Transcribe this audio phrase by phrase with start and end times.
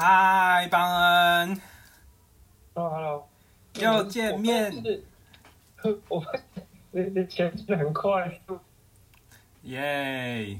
[0.00, 1.60] 嗨，邦恩
[2.72, 3.28] ，Hello，Hello，
[3.74, 5.02] 又见面，是，
[6.06, 6.24] 我
[6.92, 8.40] 你你前进的很快，
[9.62, 10.56] 耶！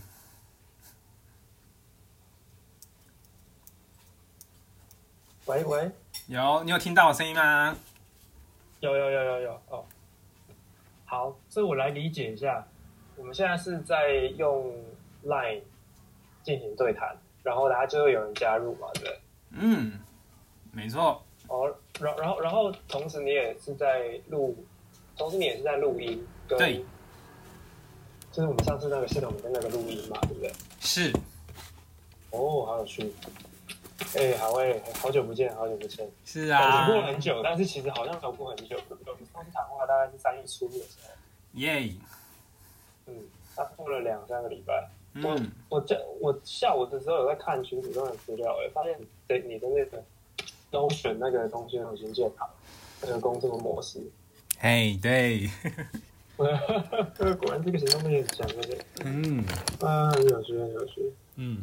[5.47, 5.93] 喂喂，
[6.27, 7.77] 有你有听到我声音吗？
[8.81, 9.85] 有有有有有哦，
[11.05, 12.67] 好，所以我来理解一下，
[13.15, 14.75] 我们现在是在用
[15.25, 15.63] Line
[16.43, 19.17] 进行对谈，然后大家就会有人加入嘛，对？
[19.51, 19.99] 嗯，
[20.73, 24.57] 没错，哦，然然后然后同时你也是在录，
[25.17, 26.85] 同时你也是在录音，跟对，
[28.31, 30.53] 就是我们上次那个系统的那个录音嘛，对不对？
[30.81, 31.13] 是，
[32.31, 33.13] 哦，好有趣。
[34.17, 36.09] 哎、好哎、好久不见，好久不见。
[36.25, 38.79] 是感啊觉，过很久，但是其实好像走过很久。
[38.89, 41.11] 我们上次谈话大概是三月初的时候，
[41.55, 41.93] 耶，
[43.07, 43.15] 嗯，
[43.57, 44.89] 他过了两三个礼拜。
[45.15, 50.03] 嗯，我这我下午的时候有在看群组上的资料，哎，发现对你的那个
[50.71, 52.49] 都选那个东西我已经建好，
[53.03, 54.01] 那个工作模式。
[54.59, 55.49] 嘿，对，
[56.37, 56.47] 果
[57.53, 58.79] 然这个行动力很强，对不对？
[59.05, 59.45] 嗯
[59.81, 61.13] 啊，很有趣，很有趣。
[61.37, 61.63] 嗯，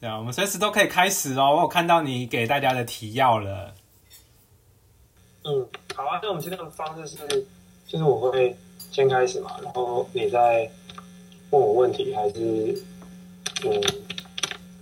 [0.00, 1.56] 对啊，我们随时都可以开始哦。
[1.56, 3.74] 我有看到你给大家的提要了，
[5.42, 7.26] 嗯，好啊，那我们今天的方式是，
[7.86, 10.70] 就是我会先开始嘛，然后你再
[11.50, 12.82] 问我问题，还是
[13.64, 13.82] 嗯，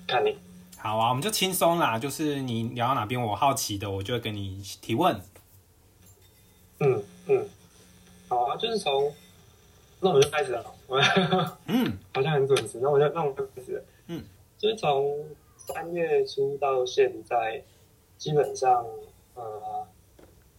[0.06, 0.36] 看你。
[0.82, 5.14] 好啊，我们就轻松啦，就是你聊到哪边我好奇的，我就会跟你提问。
[6.80, 7.48] 嗯嗯，
[8.28, 9.14] 好啊，就是从，
[10.00, 10.74] 那我们就开始了。
[10.88, 11.00] 我
[11.66, 13.84] 嗯 好像很准时，那我就那我们就开始了。
[14.08, 14.24] 嗯，
[14.58, 15.24] 就是从
[15.56, 17.62] 三月初到现在，
[18.18, 18.84] 基本上
[19.36, 19.86] 呃，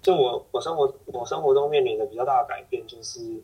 [0.02, 3.44] 就我我生活我生活中面临的比较大的改变就是，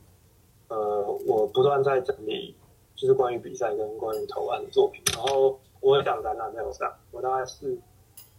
[0.70, 2.56] 呃，我不断在整理，
[2.96, 7.78] 就是关于比赛跟关于投案的作品，然后我有档展览没有上，我大概是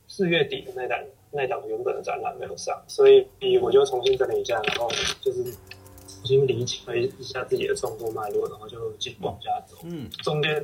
[0.07, 0.99] 四月底的那档
[1.31, 3.27] 那档原本的展览没有上，所以
[3.59, 4.89] 我就重新整理一下，然后
[5.21, 9.77] 就是重新理清了一下自己的创作脉络，然后就继续往下走。
[9.85, 10.55] 嗯，中间，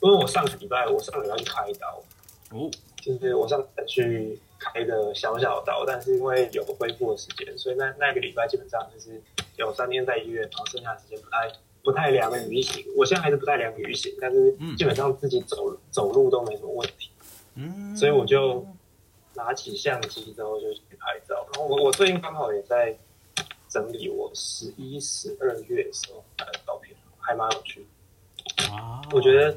[0.00, 2.02] 因为我上个礼拜我上个礼拜去开刀，
[2.50, 2.70] 哦，
[3.02, 9.20] 就是我上个礼拜去开一个小小的刀，但是因为有恢复的时间，所以那那个礼拜基本上就是
[9.56, 11.50] 有三天在医院，然后剩下的时间不太
[11.84, 12.84] 不太良于行。
[12.96, 17.10] 我现在还是不太良于行，但是基本上自己走走路都没什么问题，
[17.54, 18.66] 嗯，所以我就
[19.34, 21.46] 拿起相机之后就去拍照。
[21.52, 22.96] 然后我我最近刚好也在
[23.68, 27.84] 整理我十一、十二月的时候拍的照片，还蛮有趣
[28.56, 28.72] 的。
[28.72, 29.54] 哇，我觉得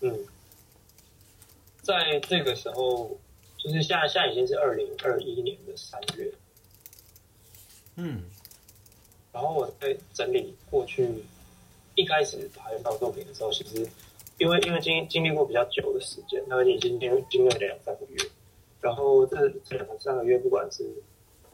[0.00, 0.26] 嗯，
[1.82, 3.16] 在这个时候，
[3.58, 6.32] 就是现在现在已经是二零二一年的三月，
[7.96, 8.24] 嗯
[9.32, 11.08] 然后我在整理过去
[12.00, 13.86] 一开始拍到作品的时候，其实
[14.38, 18.16] 因为因为经经历过比较久的时间，那已经经经历了两三个月，
[18.80, 20.84] 然后这这两三个月，不管是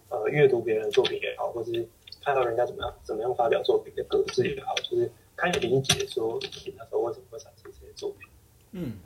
[0.09, 1.87] 呃阅读别人的作品也好，或是
[2.23, 8.29] 看到人家怎么样怎么样发表作品的格式也好，就是开始理解说那时候为什么会产生这些作品。
[8.73, 8.99] 嗯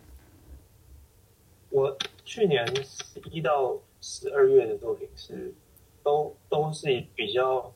[1.70, 5.54] 我去年十一到十二月的作品是
[6.02, 7.72] 都都是比较，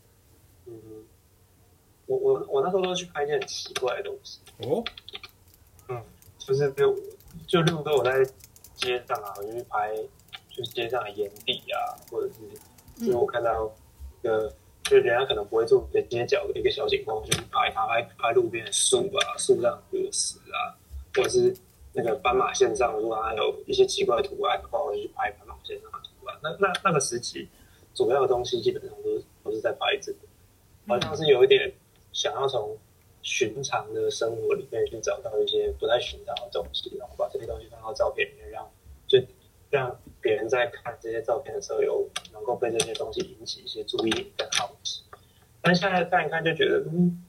[0.67, 0.75] 嗯，
[2.07, 4.85] 我我我那时候都去拍一些很奇怪的东西，哦，
[5.89, 6.03] 嗯
[6.39, 6.95] 就是就
[7.47, 8.25] 就例如说我在
[8.75, 9.97] 街上啊，我就去拍
[10.51, 13.73] 就是街上的烟蒂啊，或者是就是我看到
[14.21, 20.77] 一个就是人家可能不会做的街角的一个小景观，我就去拍它，拍拍路边的树啊，树上的果实啊，
[21.15, 21.57] 或者是
[21.95, 26.39] 那个斑马线上，如果它有一些奇怪的图案的话，我就去拍斑马线上的图案。
[26.43, 27.49] 那那那个时期，
[27.95, 30.19] 主要的东西基本上都是都是在拍这个，
[30.87, 31.73] 好像是有一点
[32.15, 32.79] 想要从
[33.21, 38.71] 寻常的生活里面去找到一些不太寻常的东西，然后把这些东西放到照片里面，让
[39.07, 39.19] 就
[39.71, 45.03] 让别人在看这些照片的时候，有能够被这些东西引起一些注意力跟好奇。
[45.61, 47.25] 但现在看一看，就觉得，嗯，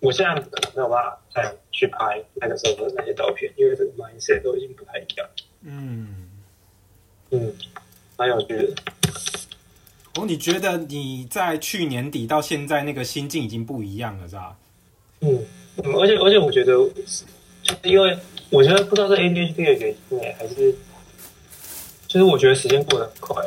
[0.00, 5.28] 我现在可能没有办法再去拍那个时候的那些照片，因为这个 mindset 都已经不太一样。
[5.62, 6.28] 嗯，
[7.30, 7.54] 嗯，
[8.18, 8.74] 蛮有趣的。
[10.16, 14.56] 哦，你觉得你在去年底到现在那个心境已经不一样了，是吧？
[15.20, 15.44] 嗯，
[15.82, 17.24] 嗯而且而且我觉得，就是
[17.82, 18.16] 因为
[18.50, 20.74] 我觉得不知道是 ADHD 的原因欸还是，
[22.06, 23.44] 就是我觉得时间过得很快。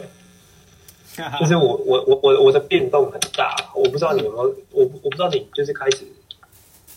[1.40, 6.08] 就是我我我我我的变动很大，我不知道你有没有，我我不知道你就是开始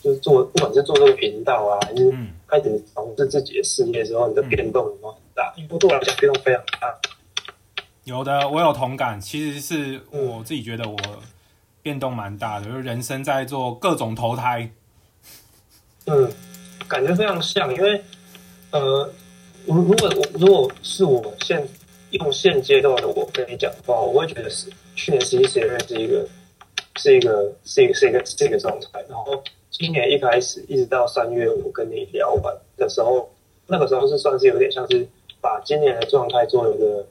[0.01, 5.53] 就是做，不管是做这个频道啊，还是嗯开始从事自己的事业之后，你的变动有没有很大？
[5.57, 6.97] 因为对我来讲，变动非常大。
[8.05, 9.21] 有的，我有同感。
[9.21, 10.97] 其实是我自己觉得我
[11.83, 14.69] 变动蛮大的，就是人生在做各种投胎。
[16.07, 16.29] 嗯，
[16.89, 18.03] 感觉非常像，因为
[18.73, 19.09] 呃，
[19.67, 21.65] 如如果我如果是我现
[22.11, 26.29] 用现阶段的我跟你讲的话，我会觉得是去年十一、十二月是一个
[26.97, 29.41] 是一个是一个是一个是一个状态，然后
[29.71, 33.31] 今年一开始一直到三月，我跟你聊完的时候，
[33.69, 35.07] 那个时候是算是有点像是
[35.41, 37.07] 把今年的状态做一个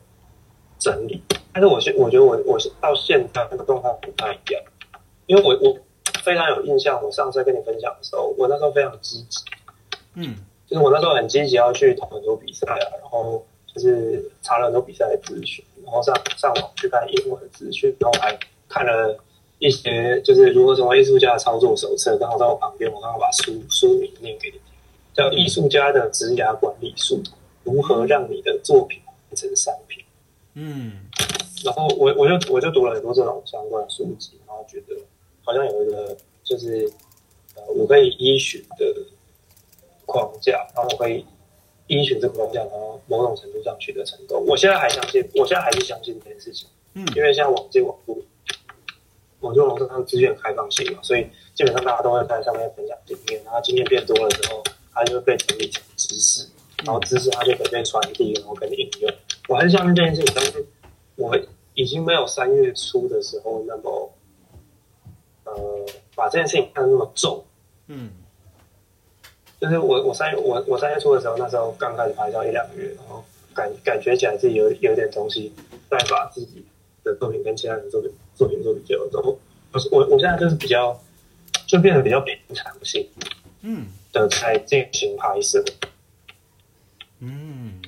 [0.81, 1.21] 整理，
[1.53, 4.61] 但是我现我觉得我我到现在那个状态不太一样，
[5.27, 5.77] 因为我我
[6.23, 9.39] 非常有印象，我上次跟你分享的时候，我那时候非常积极，
[10.15, 10.35] 嗯，
[10.65, 18.35] 就是我那时候很积极要去投很多比赛啊，然后就是查了很多比赛的资讯，然后上上网去看英文的资讯，然后还
[18.67, 19.15] 看了
[19.59, 24.61] 一些就是如何成为艺术家的操作手册，刚好在我旁边，我刚好把书书名念给你听，
[25.13, 27.21] 叫《艺术家的职涯管理术：
[27.63, 28.99] 如何让你的作品
[29.29, 30.03] 变成商品》。
[30.53, 30.93] 嗯，
[31.63, 34.95] 然后我我就我就读了很多这种相关的书籍，然后觉得
[35.43, 36.91] 好像有一个就是
[37.55, 38.93] 呃我可以依循的
[40.05, 41.25] 框架，然后我可以
[41.87, 44.45] 依循这个框架，然后某种程度上取得成功。
[44.45, 47.05] 我现在还相信，我现在还是相信这件事情，嗯。
[47.15, 48.17] 因为现在网际网络，
[49.39, 54.63] 网际网络上资源开放性嘛，所以基本上大家都会在上面分享经验，然后经验变多了之后，
[54.93, 56.47] 它就会被整理成知识，
[56.85, 59.11] 然后知识它就可以被传递，然后跟应用。
[59.47, 60.65] 我还是相信这件事情，但是
[61.15, 61.37] 我
[61.73, 64.11] 已经没有三月初的时候那么，
[65.45, 65.85] 呃，
[66.15, 67.43] 把这件事情看得那么重。
[67.87, 68.11] 嗯，
[69.59, 73.23] 就是我我三月我我三月初的时候，那时候刚开始拍照一两个月，然后
[73.53, 75.51] 感感觉起来自己有有点东西，
[75.89, 76.65] 再把自己
[77.03, 79.37] 的作品跟其他人作品作品做比较之后，
[79.73, 80.97] 我是我我现在就是比较
[81.67, 83.07] 就变得比较平常心
[83.61, 85.63] 嗯，的在进行拍摄。
[85.67, 85.89] 嗯，
[87.23, 87.79] 嗯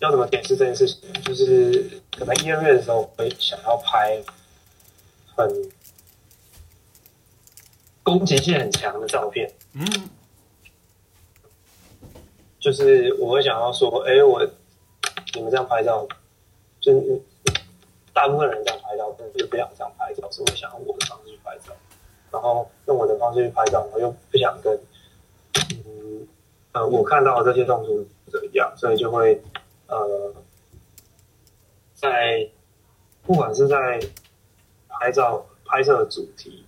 [0.00, 1.12] 要怎么解释这件事情？
[1.22, 4.22] 就是可能一二月的时候，会想要拍
[5.34, 5.70] 很
[8.02, 9.86] 攻击性很强的照片，嗯，
[12.60, 14.42] 就是我会想要说，哎、我
[15.34, 16.06] 你们这样拍照，
[16.80, 17.22] 就是
[18.12, 21.72] 大部分人这样拍照，但是不想这样拍照，所以我想用我的方式去拍照，
[22.30, 24.78] 然后用我的方式去拍照，我又不想跟
[25.54, 26.28] 嗯
[26.72, 28.04] 呃我看到的这些动作
[28.44, 29.42] 一样，所以就会
[29.86, 30.34] 呃
[31.94, 32.48] 在
[33.22, 34.00] 不管是在
[34.88, 36.64] 拍照拍摄的主题，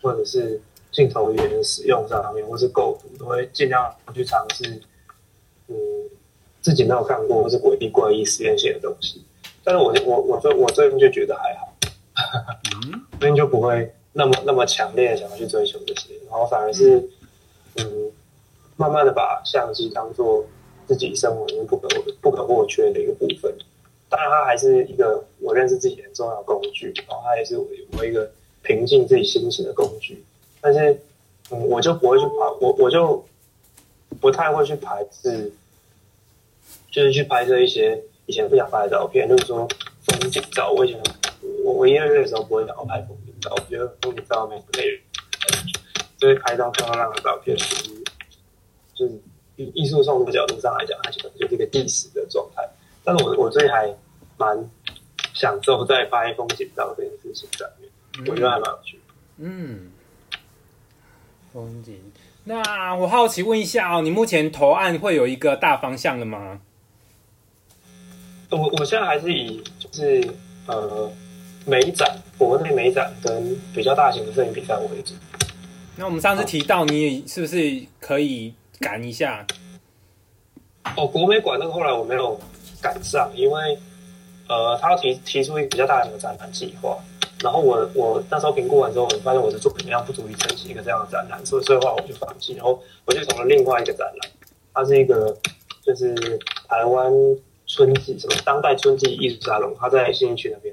[0.00, 0.60] 或者是
[0.92, 4.80] 镜头语言的使用上面，或是构图，都会尽量去尝试，
[5.68, 5.74] 嗯，
[6.62, 9.24] 自己没有看过或是诡异怪异实验性的东西。
[9.64, 11.76] 但是我我我最我最近就觉得还好，
[12.84, 17.10] 嗯，最近就不会那么那么强烈想要去追求这些，然后反而是
[17.78, 18.12] 嗯，
[18.76, 20.46] 慢慢的把相机当做
[20.86, 21.88] 自己生活里面不可
[22.20, 23.54] 不可或缺的一个部分。
[24.08, 27.66] 当然，它还是一个我认识自己很重要的工具，然后它也是我
[27.98, 28.30] 我一个
[28.62, 30.24] 平静自己心情的工具。
[30.60, 31.00] 但是，
[31.50, 33.24] 嗯，我就不会去拍，我我就
[34.20, 35.52] 不太会去排斥，
[36.90, 39.68] 就是去拍摄一些以前不想拍的照片，就是说
[40.06, 40.70] 风景照。
[40.70, 41.02] 我以前
[41.64, 45.00] 我我一二月的时候不会想要拍风景照，我觉得风景照没什么内容，
[46.18, 47.90] 所以拍一张漂亮的照片，是
[48.94, 49.12] 就是
[49.56, 52.62] 艺艺术创作角度上来讲，它可能就是一个历史的状态。
[53.04, 53.94] 但是我我最近还
[54.36, 54.70] 蛮
[55.34, 57.90] 享受在拍风景照这件事情上面，
[58.30, 59.14] 我觉得还蛮有趣的。
[59.38, 59.90] 嗯，
[61.52, 62.00] 风景。
[62.44, 66.60] 那我好奇问一下哦，你目前投案会有一个大方向了吗？
[68.50, 70.30] 我我现在还是以就是
[70.66, 71.10] 呃
[71.66, 75.14] 美展、国内美展跟比较大型的摄影比赛为主。
[75.96, 79.46] 那我们上次提到你是不是可以赶一下？
[80.96, 82.38] 哦，国美馆那个后来我没有
[82.80, 83.78] 赶上，因为
[84.48, 86.96] 呃他要提提出一个比较大型的展览计划，
[87.42, 94.30] 然后我我那时候评估完之后，我发现我的作品量不足以撑起一个这样的展览，所以所以后我就放弃，然后我就从了另外一个展览，
[94.72, 95.36] 它是一个
[95.82, 96.14] 就是
[96.68, 97.12] 台湾
[97.66, 100.72] 春季什么当代春季艺术沙龙，它在新义区那边，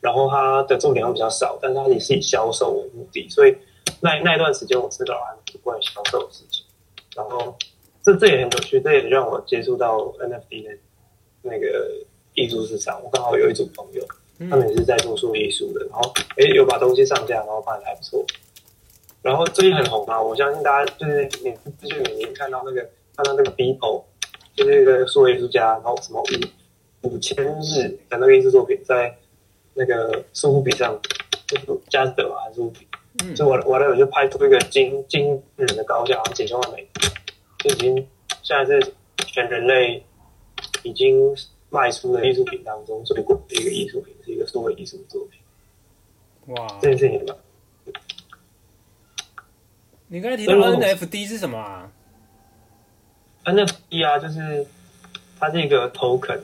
[0.00, 3.54] 然后它的作品量比较少，但是它也是以销售为目的，所以
[4.00, 6.59] 那那一段时间我知道还蛮关于销售的事情，
[7.28, 7.56] 然后
[8.02, 10.70] 这这也很有趣，这也让我接触到 NFT 的
[11.42, 11.90] 那个
[12.34, 13.02] 艺术市场。
[13.02, 14.04] 我刚好有一组朋友，
[14.48, 18.24] 他们也是在做数艺术的，然后诶有把东西上架，然后卖的还不错。
[19.22, 22.80] 然后最近很红嘛，我相信大家就是你资讯里面看到那个
[23.14, 24.02] 看到那个 Beeple，
[24.56, 26.22] 就是一个数位艺术家，然后什么
[27.02, 29.14] 五五千日的那个艺术作品在
[29.74, 30.98] 那个苏富比上，
[31.46, 32.86] 就是佳士得嘛还是苏富比，
[33.18, 37.10] 嗯就我我那我就拍出一个惊惊人的高价，好像几千万美金，
[37.58, 38.08] 就已经
[38.42, 38.94] 现在是
[39.26, 40.02] 全人类
[40.84, 41.36] 已经
[41.70, 45.40] 卖出的艺术品当中最贵的一个艺术品，是一个数位艺术作品。
[46.54, 47.36] 哇这，件事情吧
[50.06, 51.90] 你刚才提到 NFT 是什么啊
[53.44, 54.66] ？NFT 啊，就是
[55.38, 56.40] 它是一个 token。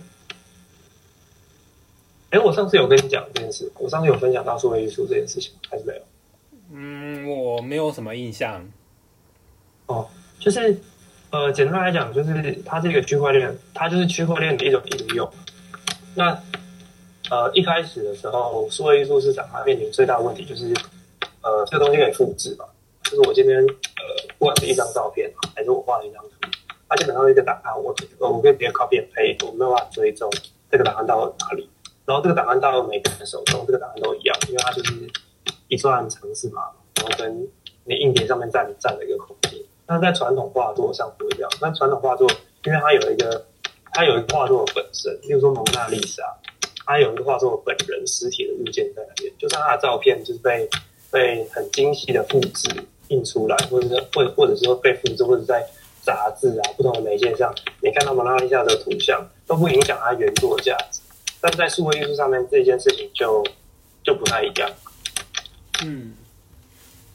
[2.31, 6.03] 哎，我上次有跟你讲这件事，我上次有分享到数位艺术这件事情，还是没有？
[6.73, 8.67] 嗯，我没有什么印象。
[9.87, 10.09] 哦，
[10.41, 10.77] 就是
[11.31, 15.31] 呃，简单来讲，就是它是一个区块链，它就是区块链的一种应用。
[16.15, 16.37] 那
[17.31, 20.75] 呃，一开始的时候，数位艺术市场它面临最大的问题就是，
[21.43, 22.65] 呃，这个东西可以复制嘛？
[23.05, 26.49] 就是我今天呃，不管是一张照片还是我画了一张图，
[26.89, 30.29] 它基本上是一个档案，我，我可以直接 copy and paste，我没有办法追踪
[30.71, 31.69] 这个档案到哪里。
[32.05, 34.93] 然后这个档案到每个人手中，这个档案都一样，因为它就是
[35.69, 36.63] 一段程式嘛，
[36.95, 37.49] 然后跟
[37.85, 39.53] 你硬碟上面占占的一个空间。
[39.87, 42.29] 那在传统画作上不一样，那传统画作
[42.65, 43.47] 因为它有一个
[43.93, 46.23] 它有一个画作的本身，例如说蒙娜丽莎，
[46.85, 50.69] 它有一个画作本人实体的物件在那边，就算它的照片就是被
[51.11, 52.69] 被很精细的复制
[53.09, 55.65] 印出来，或者是或或者是说被复制或者在
[56.03, 61.01] 杂志啊不同的媒介上，你看到蒙娜丽莎的图像都不影响它原作的价值。
[61.41, 63.45] 但在数位艺术上面，这件事情就
[64.03, 64.69] 就不太一样。
[65.85, 66.15] 嗯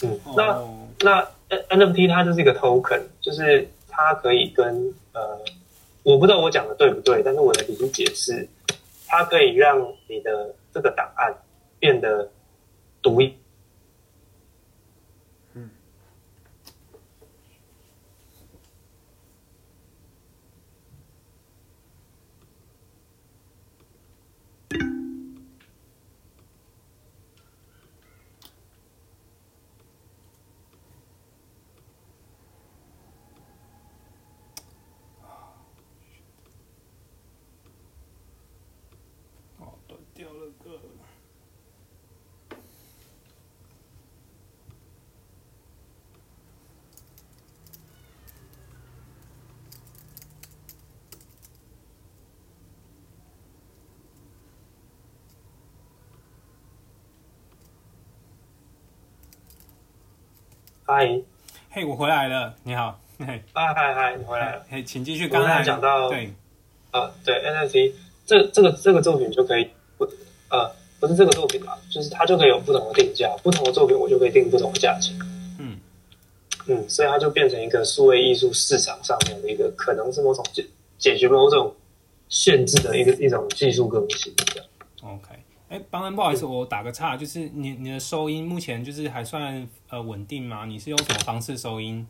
[0.03, 0.63] 嗯，那
[0.99, 1.27] 那
[1.69, 5.39] NFT 它就是一个 token，就是它可以跟呃，
[6.03, 8.47] 我不知道我讲的对不对，但是我的理解是，
[9.07, 11.33] 它可以让你的这个档案
[11.79, 12.29] 变得
[13.01, 13.33] 独一。
[60.93, 61.21] 嗨，
[61.69, 65.25] 嘿，我回来了，你好，嗨嗨嗨，你回来了，嘿，请继续。
[65.25, 66.29] 刚才讲到对，
[66.91, 67.93] 啊，对，NFT
[68.25, 70.03] 这这个这个作品就可以不
[70.49, 70.69] 呃
[70.99, 75.17] 不是这个作品吧，就是它就可以有不同的定价，不同的作品我就可以定不同的价钱。
[75.59, 75.79] 嗯
[76.67, 80.65] 嗯，所以它就变成一个数位艺术市场上面的一个可能是某种解
[80.97, 81.73] 解决某种
[82.27, 84.65] 限制的一个一种技术更新的。
[85.03, 85.30] OK。
[85.71, 90.65] 哎，邦恩，不好意思，我打个岔，就是你你的收音目前就是还算呃稳定吗？
[90.65, 92.05] 你是用什么方式收音？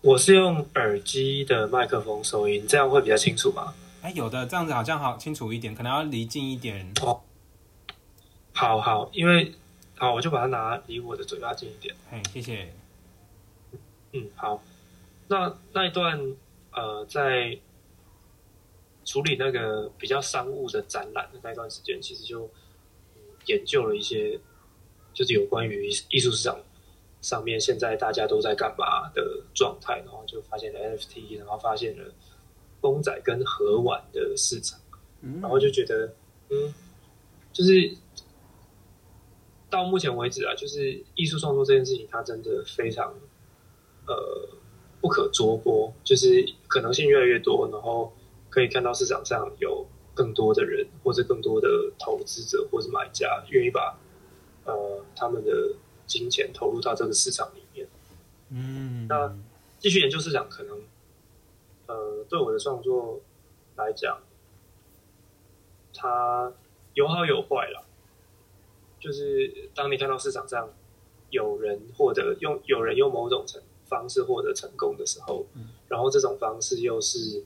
[0.00, 3.74] 我是用耳机的麦克风收音，这样会比较清楚吧？
[4.00, 6.90] 哎，有的，这样子好像好清楚一点，可能要离近一点。
[7.02, 7.20] 哦，
[8.54, 9.52] 好好，因为
[9.98, 11.94] 好，我就把它拿离我的嘴巴近一点。
[12.10, 12.72] 哎，谢谢。
[14.14, 14.62] 嗯，好，
[15.28, 16.18] 那那一段
[16.72, 17.58] 呃，在
[19.04, 22.48] 处理那个比较商务的展览的那段时间，其实就。
[23.46, 24.38] 研究了一些，
[25.12, 26.60] 就是有关于艺术市场
[27.20, 32.04] 上面现在大家都在干嘛的状态，然后就发现了 NFT，然后发现了
[32.80, 34.78] 公仔跟盒玩的市场，
[35.40, 36.14] 然后就觉得，
[36.50, 36.74] 嗯，
[37.52, 37.96] 就是
[39.68, 43.14] 到目前为止啊，就是艺术创作这件事情，它真的非常
[44.06, 44.48] 呃
[45.00, 48.12] 不可捉摸，就是可能性越来越多，然后
[48.48, 49.86] 可以看到市场上有。
[50.20, 51.66] 更多的人，或者更多的
[51.98, 53.98] 投资者，或者买家，愿意把
[54.66, 55.74] 呃他们的
[56.06, 57.88] 金钱投入到这个市场里面。
[58.50, 59.34] 嗯，那
[59.78, 60.78] 继续研究市场，可能
[61.86, 63.22] 呃对我的创作
[63.76, 64.20] 来讲，
[65.94, 66.52] 它
[66.92, 67.86] 有好有坏了。
[69.00, 70.68] 就是当你看到市场上
[71.30, 75.46] 有人获得用有人用某种成方式获得成功的时候，
[75.88, 77.42] 然后这种方式又是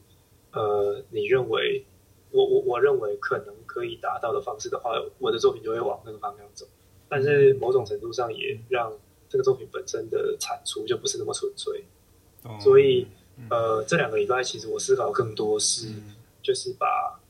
[0.50, 1.86] 呃你认为。
[2.34, 6.66] 我我我认为可能可以达到的方式的话，我的作品就会往那个方向走。
[7.08, 8.92] 但是某种程度上也让
[9.28, 11.84] 这个作品本身的产出就不是那么纯粹。
[12.60, 13.06] 所以
[13.48, 15.88] 呃，这两个礼拜其实我思考更多是，
[16.42, 17.20] 就是把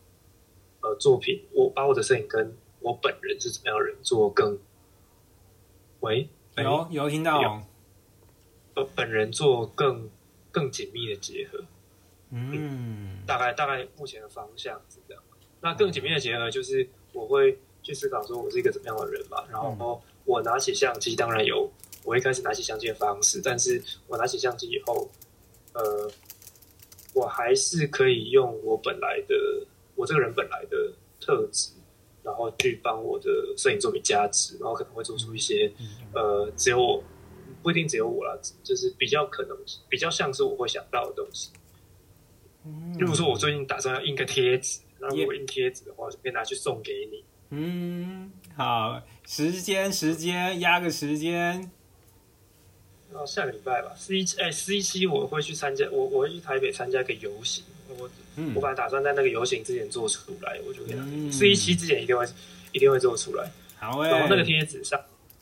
[0.81, 4.57] 呃作品，我把我的摄影跟我本人是怎么样人做更，
[5.99, 7.63] 喂，有有听到，
[8.73, 10.09] 呃，本人做更
[10.51, 11.63] 更紧密的结合。
[12.35, 15.23] 嗯，大概大概目前的方向是这样。
[15.61, 19.43] 那更紧密的结合就是，我会去思考说，我是一个怎么样的人嘛。
[19.49, 21.71] 然后我拿起相机，当然有
[22.03, 25.09] 我一开始拿起相机的方式，但是我拿起相机以后，
[25.73, 26.11] 呃，
[27.13, 29.35] 我还是可以用我本来的
[29.95, 31.71] 我这个人本来的特质，
[32.21, 35.71] 然后去帮我的摄影作品加值，然后可能会做出一些
[36.13, 37.03] 呃，只有我
[37.63, 39.57] 不一定只有我啦，就是比较可能
[39.89, 41.49] 比较像是我会想到的东西。
[42.97, 47.23] 例如说，我最近打算要印个贴纸，那如果印贴纸的话，就可以拿去送给你。
[47.51, 51.69] 嗯，好，时间时间压个时间。
[53.11, 57.63] 然后下个礼拜吧，十一哎十一期我会去参加，我我会去台北参加一个游行。
[57.97, 58.09] 我
[58.55, 62.25] 我本来打算在那个游行之前做出来，我就给他十一期之前一定会
[62.73, 63.49] 一定会做出来。
[63.77, 64.99] 好然后那个贴纸上，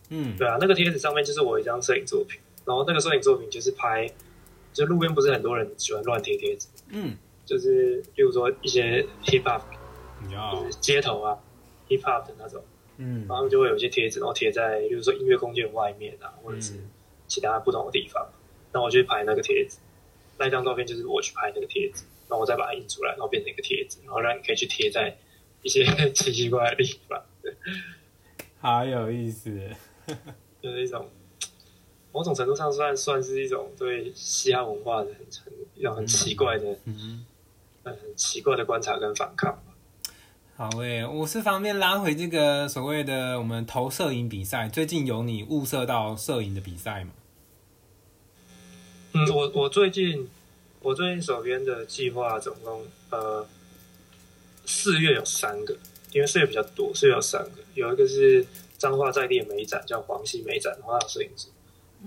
[0.10, 2.40] 嗯，对啊，那个贴纸上面就是我一张摄影作品。
[2.66, 4.10] 然后那个摄影作品就是拍，
[4.72, 9.62] 就路边不是很多人喜欢乱贴贴纸，嗯，就是比如说一些 hip hop，
[10.30, 11.38] 就是街头啊
[11.90, 12.64] hip hop 的那种，
[12.98, 16.74] 嗯，然后他们就会有一些贴纸，然后贴在比如说音乐空间外面啊，或者是
[17.28, 18.24] 其他不同的地方。
[18.72, 19.78] 然后我去拍那个贴纸，
[20.38, 25.18] 那张照片就是我去拍那个贴纸，然后我再把它印出来，然后变成一个贴纸，然后让你可以去贴在
[25.64, 25.84] 一些
[26.14, 27.24] 奇奇怪怪的地方。
[28.62, 29.52] 好有意思，
[30.62, 31.10] 就是一种。
[32.14, 37.26] 某种程度上算算是一种对嘻哈文化的很很一种很奇怪的，嗯，
[37.84, 39.62] 很奇怪的观察跟反抗
[40.56, 47.12] 好诶，我是方便拉回这个所谓的我们投摄影比赛，最近有你物色到摄影的比赛吗？
[49.14, 50.30] 嗯，我我最近
[50.82, 53.48] 我最近手边的计划总共呃
[54.68, 55.76] 四月有三个，
[56.12, 58.46] 因为四月比较多，四月有三个，有一个是
[58.78, 61.48] 彰化在地的美展，叫黄溪美展，然后有摄影师。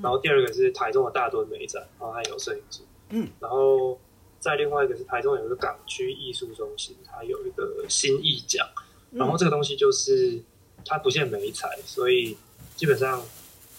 [0.02, 2.82] 然后第二个是台中的大墩美展，然后还有摄影机。
[3.10, 3.98] 嗯，然后
[4.38, 8.66] 再另外一个是台中有一个港区艺术中心，它有一个新艺奖。
[9.12, 10.42] 然后这个东西就是
[10.84, 12.36] 它不限美彩，所以
[12.74, 13.22] 基本上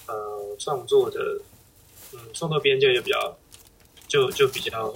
[0.08, 1.40] 呃创作的
[2.14, 3.38] 嗯创作边界就比较
[4.08, 4.94] 就就比较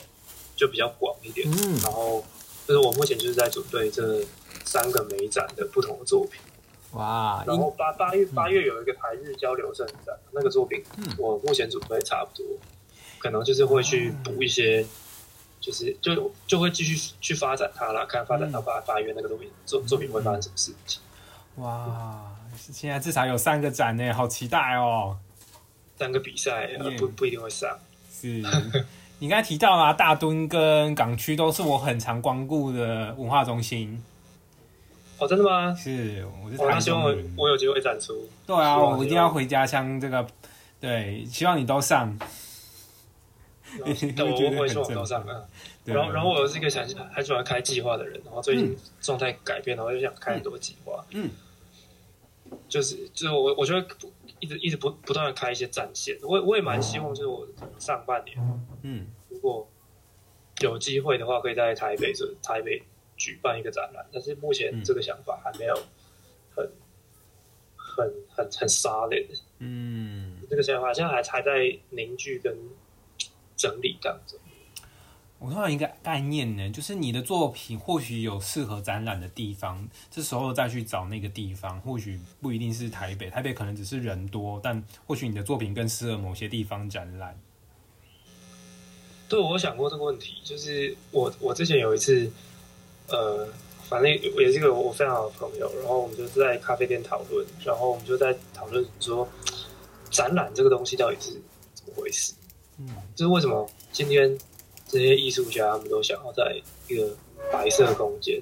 [0.56, 1.48] 就比较广一点。
[1.52, 2.24] 嗯，然后
[2.66, 4.26] 就是我目前就是在准备这
[4.66, 6.42] 三个美展的不同的作品。
[6.92, 7.44] 哇！
[7.48, 10.84] 然后八八月八月有一个台日交流盛展，那个作品
[11.18, 12.46] 我目前准备差不多，
[13.20, 14.86] 可能就是会去补一些，
[15.60, 21.02] 就是就就会继续去发展它了，看发展到八八月那个作品作作品会发生什么事情。
[21.56, 22.26] 哇！
[22.58, 25.18] 现在至少有三个展呢，好期待哦！
[25.98, 27.80] 三个比赛不不一定会上。
[28.12, 28.44] 是
[29.20, 34.04] 你刚才提到啊，大墩跟港区都是我很常光顾的文化中心。
[35.22, 35.72] 哦，真的吗？
[35.76, 38.28] 是，我是台中人，我有机会展出。
[38.48, 40.02] 对啊，我一定要回家乡。
[40.02, 40.26] 这个，
[40.80, 42.18] 对，希望你都上。
[43.80, 45.46] 我我会希望都上啊。
[45.86, 51.06] 然后，然后我是一个想很喜欢开计划的人，然后最近状态改变，然后就想开很多计划。
[51.12, 51.30] 嗯，
[52.68, 53.86] 就是就是我，我就会
[54.40, 56.18] 一直一直不不断的开一些战线。
[56.24, 58.36] 我我也蛮希望，就是我上半年，
[58.82, 59.70] 嗯，如果
[60.62, 62.82] 有机会的话，可以在台北，就台北。
[63.22, 65.76] 举办一个展览，但是目前这个想法还没有
[66.56, 66.68] 很、
[67.76, 69.28] 很、很、很 solid。
[69.60, 72.52] 嗯，这个想法现在还还在凝聚跟
[73.56, 74.40] 整理当中。
[75.38, 87.40] 我突然一个概念呢，就是你的作品或许有适合展览的地方，这时候再去找那个地方，或许不一定是台北，台北可能只是人多，但或许你的作品更适合某些地方展览。
[89.30, 92.32] 对，我想过这个问题，就是我我之前有一次。
[93.12, 93.46] 呃，
[93.90, 99.28] 反正也是一个我非常好的朋友，然后我们就在咖啡店讨论，然后我们就在讨论说，
[100.10, 101.32] 展览这个东西到底是
[101.74, 102.34] 怎么回事？
[102.80, 104.38] 嗯，就是为什么今天
[104.88, 107.14] 这些艺术家他们都想要在一个
[107.52, 108.42] 白色空间、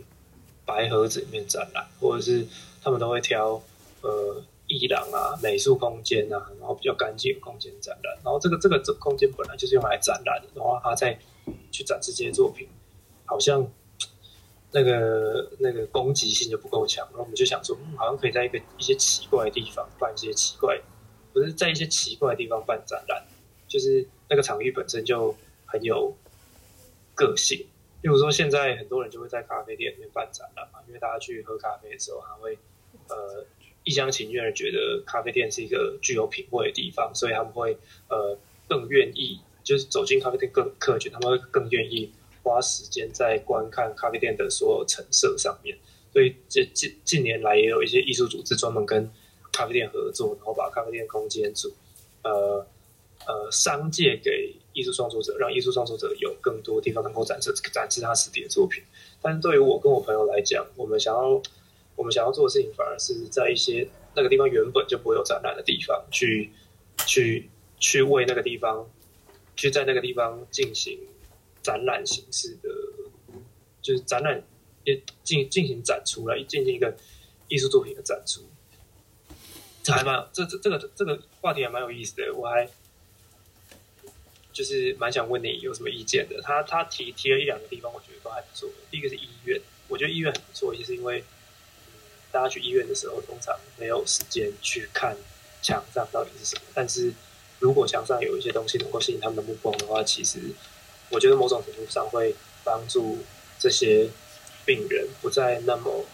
[0.66, 2.46] 白盒子里面展览，或者是
[2.84, 3.60] 他们都会挑
[4.02, 8.16] 呃艺廊啊、美术空间啊，然后比较干净的空间展览。
[8.24, 11.18] 然后这个这个这空间本来就是用来展览的，然后他再
[11.72, 12.68] 去展示这些作品，
[13.26, 13.68] 好像。
[14.72, 20.80] 那个那个攻击性就不够强，然后我们就想说，嗯，好像可以在一个一些奇怪的地方办一些奇怪，
[21.34, 23.26] 不是在一些奇怪的地方办展览，
[23.68, 26.16] 就是那个场域本身就很有
[27.16, 27.58] 个性。
[28.02, 32.58] 例如说，现在很多人就会在咖啡店里面办展览嘛，因为大家去喝咖啡的时候，他会
[33.08, 33.46] 呃
[33.84, 37.76] 一厢情愿的觉得咖啡店是一个具有品味的地方，所以他们会
[38.08, 42.14] 呃更愿意，就是走进咖啡店更客群，他们会更愿意。
[42.44, 45.78] 花时间在观看咖啡店的所有陈设上面，
[46.12, 49.10] 所以这近近年来也有一些艺术组织专门跟
[49.52, 51.74] 咖啡店合作，然后把咖啡店空间组
[52.24, 52.66] 呃
[53.28, 58.84] 呃商借给艺术创作者，让艺术创作者有更多地方能够展示展示他实体的作品。
[59.22, 61.42] 但是对于我跟我朋友来讲，我们想要
[61.96, 66.52] 我们想要做的事情，反而是在一些那个地方原本就不会有展览的地方，去
[67.06, 67.50] 去
[67.80, 68.90] 去为那个地方
[69.56, 70.98] 去在那个地方进行。
[71.62, 72.70] 展览形式的，
[73.82, 74.42] 就是展览
[74.84, 76.96] 也进进行展出来，进行一个
[77.48, 78.42] 艺术作品的展出，
[79.84, 82.34] 这还蛮这这这个这个话题还蛮有意思的。
[82.34, 82.70] 我还
[84.52, 86.42] 就是蛮想问你有什么意见的。
[86.42, 88.70] 他他提提了一两个地方，我觉得都还不错。
[88.92, 91.24] 第一个是医院，我觉得医院很不错，也是因为
[92.32, 95.18] 大家去医院的时候，通常没有时间去看
[95.62, 96.62] 墙上到底是什么。
[96.74, 97.14] 但是
[97.60, 100.40] 如果墙上有一些东西能够吸引他们的目光的话，其实
[101.10, 103.20] 我觉得某种程度上会帮助
[103.58, 104.10] 这些
[104.66, 106.06] 病人不再那么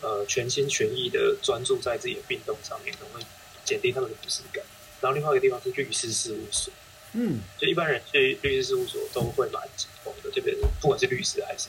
[0.00, 3.26] 呃全心全意的专注在自己的病痛上面，可能会
[3.64, 4.64] 减低他们的不适感。
[5.00, 6.72] 然后另外一个地方是律师事务所。
[7.16, 11.68] 嗯，就一般人去律师事务所都会蛮紧绷的，特别是不管是律师还是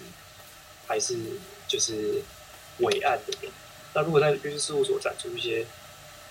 [0.88, 1.16] 还是
[1.68, 2.24] 就是
[2.80, 3.52] 伟岸的人。
[3.94, 5.64] 那如果在律师事务所展出一些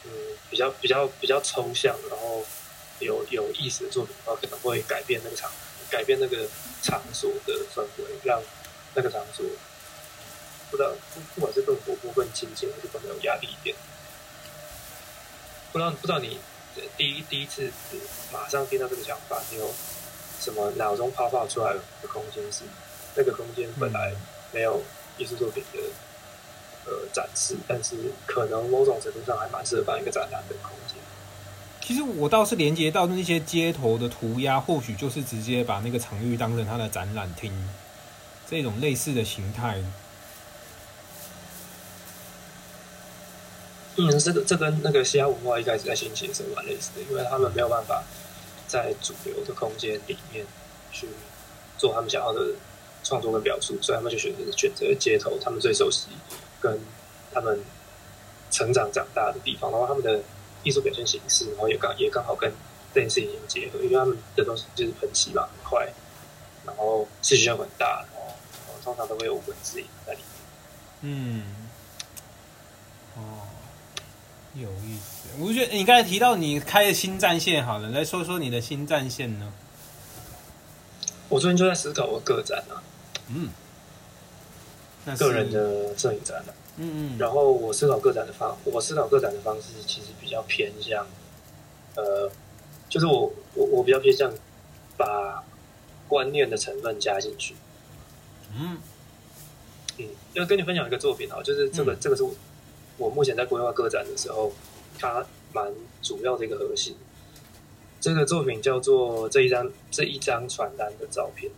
[0.04, 0.10] 嗯
[0.50, 2.44] 比较比较比较抽象，然后
[2.98, 5.48] 有有意思的作品的话，可能会改变那个场
[5.94, 6.48] 改变那个
[6.82, 8.42] 场所的氛围，让
[8.96, 9.46] 那个场所
[10.72, 13.76] 不知道不不管是更活泼、更亲近，还是更没有压力一点。
[15.70, 16.40] 不知道不知道你。
[16.96, 17.70] 第一第一次
[18.32, 19.72] 马上听到这个想法，你有
[20.40, 22.64] 什么脑中泡泡出来的空间是
[23.14, 24.12] 那个空间本来
[24.50, 24.82] 没有
[25.16, 25.78] 艺术作品的
[26.86, 27.94] 呃展示，但是
[28.26, 30.96] 可能某种程度上还蛮适合办一个展览的空间。
[31.86, 37.52] 其实我倒是连接到那些街头的涂鸦，或许就是直接把那个场域当成他的展览厅，
[38.48, 39.84] 这种类似的形态。
[43.96, 48.02] 嗯，这个这跟那个西亚文化一开始在兴起的时候蛮类似的，因为他们没有办法
[48.66, 50.46] 在主流的空间里面
[50.90, 51.06] 去
[51.76, 52.46] 做他们想要的
[53.02, 56.08] 创作跟表述，所以他们就选择选择街头，他们最熟悉
[56.62, 56.80] 跟
[57.30, 57.60] 他们
[58.50, 60.22] 成长长大的地方，然后他们的
[60.64, 62.52] 艺术表现形式，然后也刚也刚好跟
[62.92, 65.92] 这件事情结合，因为他们的东西就是喷漆嘛，很快，
[66.66, 68.34] 然后视觉效果很大，然后
[68.82, 70.26] 通常都会有文字在里面。
[71.02, 71.44] 嗯，
[73.16, 73.46] 哦。
[74.54, 79.52] 有意思，我觉得你刚才提到你开的新战线，好了，来说说你的新战线呢？
[81.28, 82.78] 我最近就在思考我个展啊，
[83.26, 83.48] 嗯，
[85.04, 91.06] 那个人的摄影展了，嗯嗯，然后我思考个展的方，我思考个展的方式其实比较偏向，
[91.96, 92.30] 呃，
[92.88, 94.32] 就是我我我比较偏向
[94.96, 95.44] 把
[96.08, 97.54] 观念的成分加进去，
[98.56, 98.78] 嗯
[99.98, 102.34] 嗯，要跟你分享一个作品啊，就是这个这个是我。
[102.96, 104.52] 我目前在规划个展的时候，
[105.00, 106.94] 它蛮主要的一个核心。
[108.00, 111.50] 这个作品叫做这一张这一张传单的照片。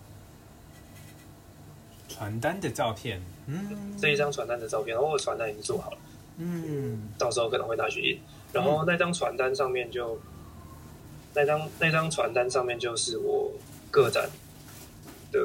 [2.17, 5.99] 传单的照片，嗯，这一张传单的照片，然后我传单已经做好了，
[6.39, 8.19] 嗯，到时候可能会拿去印。
[8.53, 10.19] 然后那张传单上面就，
[11.35, 13.53] 那张那张传单上面就是我
[13.91, 14.31] 个展
[15.31, 15.39] 的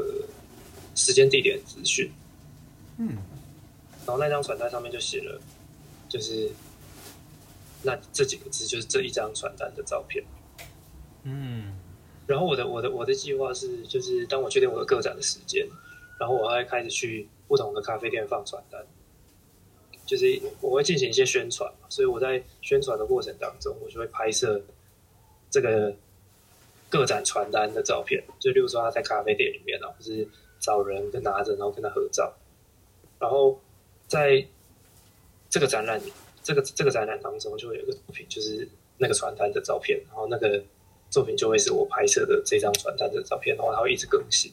[0.95, 2.09] 时间、地点资讯，
[2.97, 3.17] 嗯，
[4.05, 5.41] 然后那张传单上面就写了。
[6.07, 6.49] 就是
[7.83, 10.21] 那这几个字，就是这一张传单的照片。
[11.23, 11.79] 嗯，
[12.27, 15.65] 然后我的我的我的计划是，就是当我确定我的个展的时间，
[16.21, 18.85] 然后我会开始去不同的咖啡店放传单，
[20.05, 21.73] 就是我会进行一些宣传。
[21.89, 24.61] 所以我在宣传的过程当中，我就会拍摄
[25.49, 25.91] 这个
[26.89, 28.23] 个展传单的照片。
[28.39, 30.27] 就例如说他在咖啡店里面啊，或是
[30.59, 32.31] 找人跟拿着，然后跟他合照，
[33.17, 33.59] 然后
[34.07, 34.45] 在。
[35.53, 36.01] 这个展览，
[36.41, 38.65] 这个这个展览当中就会有一个作品，就是
[38.97, 40.63] 那个传单的照片，然后那个
[41.09, 44.49] 作品就会是我拍摄的这张传单的照片，然后它会一直更新，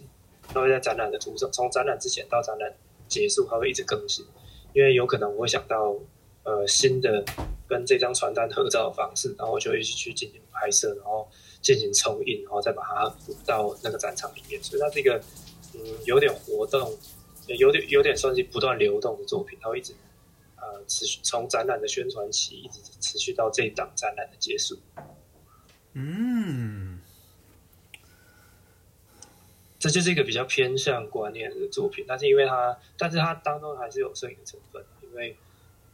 [0.49, 2.73] 它会在展览的途中，从展览之前到展览
[3.07, 4.25] 结束，它会一直更新，
[4.73, 5.95] 因为有可能我会想到
[6.43, 7.25] 呃新的
[7.69, 11.29] 跟这张传单合照的方式，然后我就会去进行拍摄，然后
[11.63, 15.21] 进行冲印，然后再把它补到那个展场里面，所以它是一个
[15.75, 16.91] 嗯有点活动，
[17.47, 19.95] 有点有点算是不断流动的作品，它会一直。
[20.61, 24.77] 呃，持续从展览的宣传期一直持续到这一档展览的结束。
[25.93, 26.98] 嗯，
[29.79, 34.85] 这就是一个比较偏向观念的作品，但是因为它，但是它当中还是有摄影的成分。
[35.03, 35.37] 因为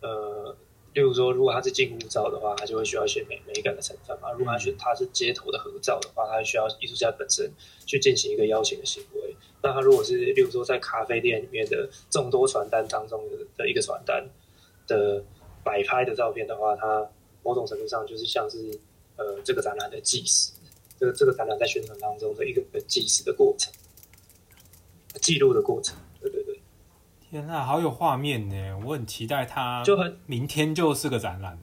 [0.00, 0.56] 呃，
[0.92, 4.32] 例如说，如果它是静物照的话，它就会需要一些美美感的成分嘛。
[4.32, 7.50] 如果它是它是街头的合照的话，它需要艺术家本身
[7.86, 9.36] 去进行一个邀请的行为。
[9.62, 14.28] 那它如果是例如说在咖啡店里面的众多传单当中的的一个传单。
[14.86, 15.24] 的
[15.64, 17.08] 摆拍的照片的话，它
[17.42, 18.78] 某种程度上就是像是
[19.16, 20.52] 呃这个展览的计时，
[21.04, 23.72] 这个这个展览在宣传当中的一个计时的过程，
[25.20, 25.96] 记录的过程。
[26.20, 26.60] 对对对，
[27.30, 28.78] 天啊，好有画面呢！
[28.84, 31.58] 我很期待它，就很明天就是个展览。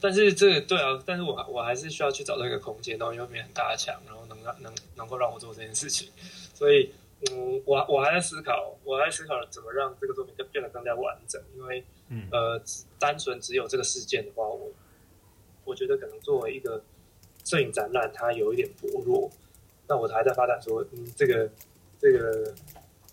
[0.00, 6.08] 但是这个对啊，但是我我还是需要去找到一个空间，然后又没很大墙，然后能让能能够让我做这件事情，
[6.54, 6.92] 所以。
[7.30, 11.38] 嗯，我我还在思考，我还在思考怎么让这个作品更变得更加完整。
[11.54, 11.84] 因为，
[12.30, 12.58] 呃，
[12.98, 14.72] 单纯只有这个事件的话，我
[15.66, 16.82] 我觉得可能作为一个
[17.44, 19.30] 摄影展览它有一点薄弱，
[19.88, 21.50] 那我还在发展说，嗯，这个
[21.98, 22.54] 这个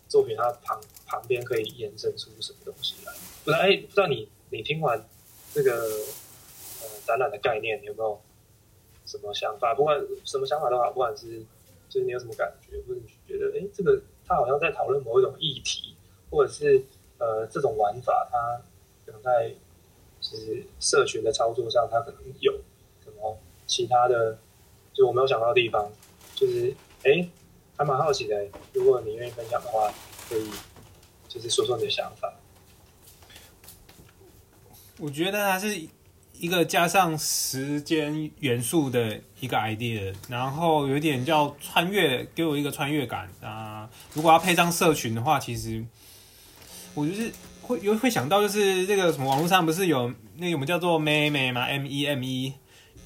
[0.08, 3.12] 作品它旁旁边可以延伸出什么东西来？
[3.44, 5.02] 不知道哎，不知道你你听完
[5.52, 8.20] 这个呃展览的概念，你有没有
[9.06, 9.74] 什么想法？
[9.74, 11.40] 不管什么想法的话，不管是
[11.88, 15.94] 就是你有什么感觉，或者你觉得哎，这个他好像在讨论某一种议题，
[16.30, 16.82] 或者是
[17.18, 18.62] 呃这种玩法，它
[19.06, 19.52] 可能在
[20.20, 22.60] 就是社群的操作上，它可能有
[23.68, 24.36] 其他的，
[24.92, 25.88] 就我没有想到的地方，
[26.34, 27.28] 就是哎，
[27.76, 28.44] 还蛮好奇的。
[28.72, 29.92] 如果你愿意分享的话，
[30.28, 30.50] 可以
[31.28, 32.34] 就是说说你的想法。
[34.98, 35.80] 我觉得它是
[36.32, 43.88] 一个加上时间元素的一个 idea，然后有点叫穿越，给我一个穿越感啊。
[44.14, 45.84] 如果要配上社群的话，其实
[46.94, 47.30] 我就是
[47.62, 52.54] 会有会想到，就是这个什么网络上不是有那个我们叫做妹妹嘛，M E M E，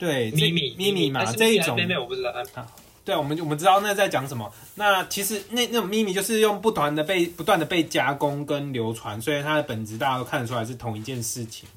[0.02, 2.66] 对，咪咪咪咪嘛，这一种妹妹我不知道啊。
[3.04, 4.52] 对，我们我们知道那在讲什么。
[4.74, 11.68] 那其实那那种秘密就是用不断的被不断的被加工跟流传，所以它的本质大家都看得出来是同一件事情。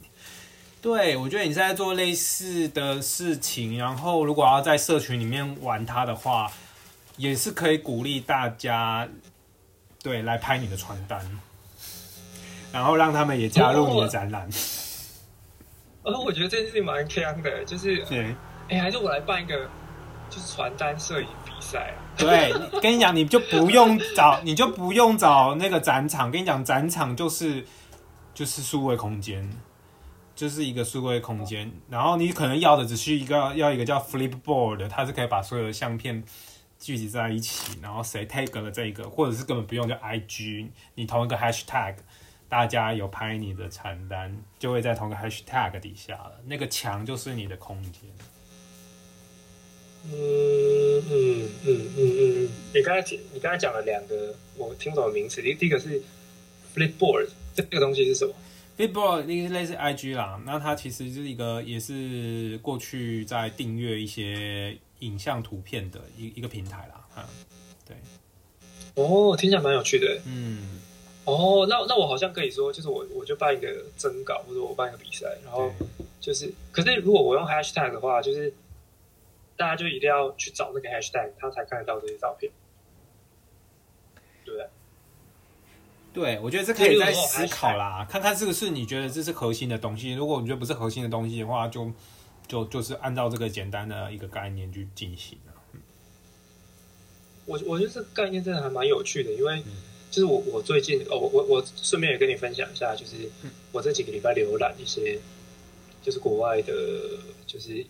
[0.81, 6.51] 对，我觉得你在做类似的事情，然后如果要在社群里面玩它的话，
[7.17, 9.07] 也是可以鼓励大家
[10.01, 11.21] 对来拍你的传单，
[12.71, 14.49] 然后让他们也加入你的展览。
[14.49, 14.84] 哦，
[16.11, 18.35] 我觉得这件事情蛮香的，就是对，
[18.69, 19.69] 哎，还是我来办一个。
[20.27, 22.01] 就是传单摄影比赛啊！
[22.17, 26.31] 对，跟你讲，你就不用找，你就不用找那个展场。
[26.31, 27.63] 跟你讲，展场就是
[28.33, 29.47] 就是数位空间，
[30.35, 31.71] 就是一个数位空间。
[31.91, 36.23] 然后你可能要的只是一个要一个叫 Flipboard，它是可以把所有的相片
[36.79, 37.77] 聚集在一起。
[37.79, 41.97] 然后谁 take 了这一个，或者是根本不用就 IG，你同一个 Hashtag，
[42.47, 46.39] 大家有拍你的传单，就会在同一个 Hashtag 底下了。
[46.45, 48.01] 那个墙就是你的空间。
[50.07, 55.99] 嗯嗯嗯嗯嗯嗯，你刚才讲，你刚才讲了两个我听不懂的名词，第第一个是
[56.75, 58.33] Flipboard，这个东西是什么
[58.77, 67.23] ？Flipboard 那个类似 IG 啦，那它其实是一个也是过去在订阅一些影像图片的一一个平台啦，嗯，
[67.87, 67.97] 对。
[69.03, 70.21] 哦，听起来蛮有趣的。
[70.25, 70.81] 嗯。
[71.25, 75.71] 哦，那那我好像可以说，就是我我就办一个征稿，或者我办一个比赛，然后
[76.21, 78.53] 就是，可是如果我用 Hashtag 的话，就是。
[79.57, 82.51] 大家就一定要去找那个 hashtag，他才看得到这些照片，
[84.43, 84.67] 对不对？
[86.13, 90.11] 对，我觉得这可以再思考啦，看看是不是你觉得这是核心的东西。
[90.11, 91.89] 如果你觉得不是核心的东西的话，就
[92.49, 95.39] 就就是按照这个简单的一个概念去进行
[97.45, 99.63] 我我觉得这个概念真的还蛮有趣的，因为
[100.15, 103.29] 就是我我最近哦，我我我顺便也跟你分享一下，就是
[103.73, 105.19] 我这几个礼拜浏览一些
[106.01, 106.73] 就是国外的，
[107.45, 107.85] 就是。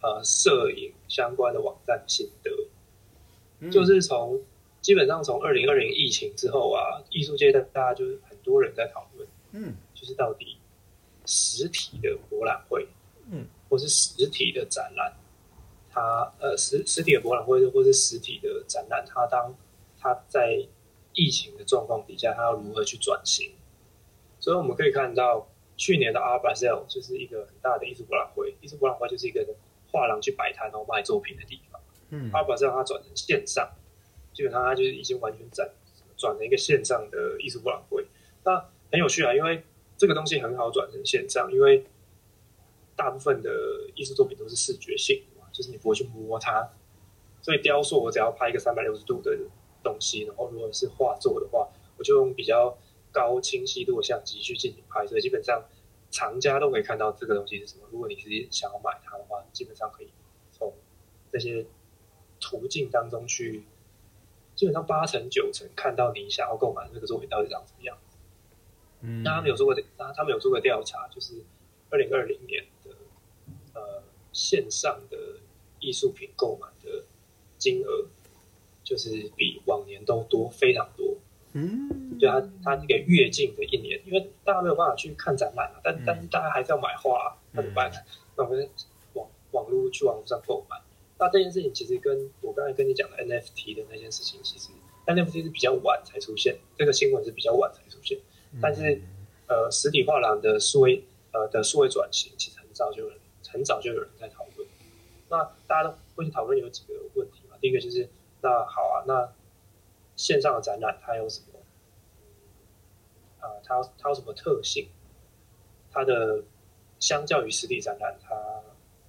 [0.00, 4.40] 呃，摄影相关的网站心得，就是从
[4.80, 10.56] 基本上从二零二零疫情之后啊，艺术界的大家就是很多人在讨论，嗯，就是到底
[11.26, 12.86] 实体的博览会，
[13.28, 15.12] 嗯，或是实体的展览，
[15.90, 19.52] 它呃实实体的博览会或是实体的展览，它当
[19.98, 20.64] 它在
[21.18, 23.50] 疫情的状况底下，它要如何去转型？
[24.38, 29.44] 所以我们可以看到，去年的 Art Basel 就是一个很大的艺术博览会，艺术博览会就是一个。
[29.90, 33.66] 画廊去摆摊然后卖作品的地方，嗯，阿宝让它转成线上，
[34.34, 35.66] 基本上它就是已经完全转
[36.14, 38.06] 转成一个线上的艺术博览会。
[38.44, 39.64] 那很有趣啊，因为
[39.96, 41.86] 这个东西很好转成线上，因为
[42.94, 43.50] 大部分的
[43.94, 46.68] 艺术作品都是视觉性的嘛，就是你不会去摸它。
[47.40, 49.38] 所以雕塑我只要拍一个三百六十度的
[49.82, 52.76] 东西，然后如果是画作的话，我就用比较
[53.12, 55.64] 高清晰度的相机去进行拍摄，基本上。
[56.10, 57.82] 藏家都可以看到这个东西是什么。
[57.92, 60.08] 如果你是想要买它的话，基本上可以
[60.50, 60.72] 从
[61.30, 61.66] 这些
[62.40, 63.66] 途径当中去，
[64.54, 68.16] 基本上八成九成看到你想要购买这个作品到底长什么样子。
[69.02, 71.44] 嗯，那他们有做过，那他们有做过调查，就是
[71.90, 72.90] 二零二零年的
[73.74, 75.40] 呃线上的
[75.78, 77.04] 艺术品购买的
[77.58, 78.06] 金额，
[78.88, 81.14] 就是比往年都多非常多。
[81.52, 87.90] 嗯，就他他那个越近的一年，因为大家没有办法去看展览啊，但但是大家还是要买画，那怎么办？
[88.36, 88.68] 那我们
[89.12, 90.76] 网网络去网络上购买。
[91.18, 94.68] 那这件事情其实跟我刚才跟你讲的 NFT 的那件事情，其实
[95.06, 98.18] NFT 是比较晚才出现，这个新闻是比较晚才出现。
[98.62, 99.02] 但是
[99.46, 104.68] 呃，实体画廊的数位呃的数位转型，其实很早就有人很早就有人在讨论。
[105.30, 107.56] 那大家都会去讨论有几个问题嘛？
[107.60, 108.08] 第一个就是，
[108.42, 109.32] 那好啊，那。
[110.16, 111.60] 线上的展览它有什么？
[113.38, 114.88] 啊，它它有什么特性？
[115.92, 116.42] 它的
[116.98, 118.34] 相较于实体展览，它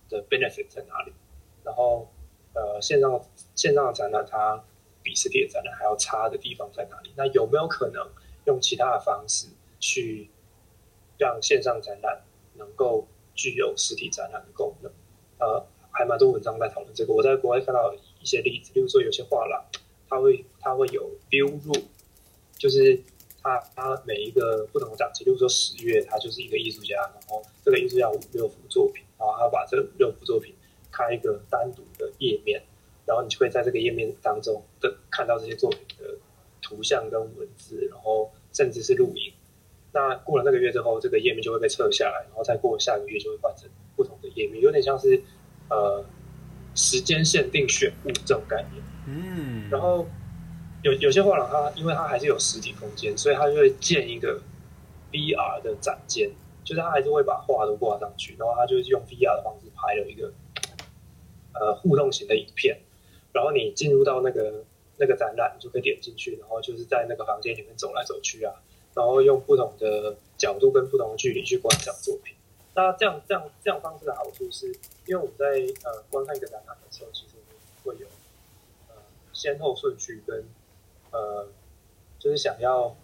[0.07, 1.13] 的 benefit 在哪里？
[1.63, 2.07] 然后
[2.53, 3.19] 呃线上
[3.55, 4.63] 线上的展览它
[5.01, 7.11] 比实体的展览还要差的地方在哪里？
[7.17, 8.07] 那有没有可能
[8.45, 9.47] 用其他的方式
[9.79, 10.29] 去
[11.17, 12.21] 让线上展览
[12.53, 14.91] 能够具有实体展览的功能？
[15.39, 17.13] 呃，还蛮多文章在讨论这个。
[17.13, 19.63] 我在国外看到一些例子，比如说有些画廊，
[20.09, 21.83] 它会它会有 build room，
[22.57, 22.99] 就是
[23.41, 30.53] 它它每一个不同的档期，比如说十月，它就是一个艺术家，然后这个艺术家五六幅作品，然后他把这六幅作品
[30.91, 32.61] 开一个单独的页面，
[33.05, 36.17] 然后你就会在这个页面当中的看到这些作品的
[36.61, 39.33] 图像跟文字，然后甚至是录影。
[39.91, 45.19] 那过了那个月之后，这个页面就会被撤下来，然后再过下个月就会换成不同的页面，有点像是
[45.69, 46.05] 呃
[46.79, 48.81] 时间限定选物这种概念。
[49.05, 50.07] 嗯，然后
[50.81, 54.41] 有有些画廊它因为它还是有实体空间，所以它就会建一个
[55.11, 56.31] VR 的展间，
[56.63, 60.31] 就是它还是会把画都挂上去，然后它就是用 VR 的方式拍了一个
[61.53, 62.79] 呃互动型的影片，
[63.33, 64.63] 然后你进入到那个
[64.97, 68.53] 那个展览，你就可以点进去，然后就是在那个房间里面走来走去啊，
[68.95, 72.33] 然后用不同的角度跟不同的距离去观赏作品。
[72.75, 74.67] 那这样这样这样方式的好处是，
[75.05, 75.45] 因为我们在
[75.83, 77.35] 呃观看一个展览的时候，其实
[77.83, 78.07] 会有
[78.87, 78.95] 呃
[79.33, 80.45] 先后顺序跟
[81.11, 81.47] 呃
[82.19, 82.95] 就是想要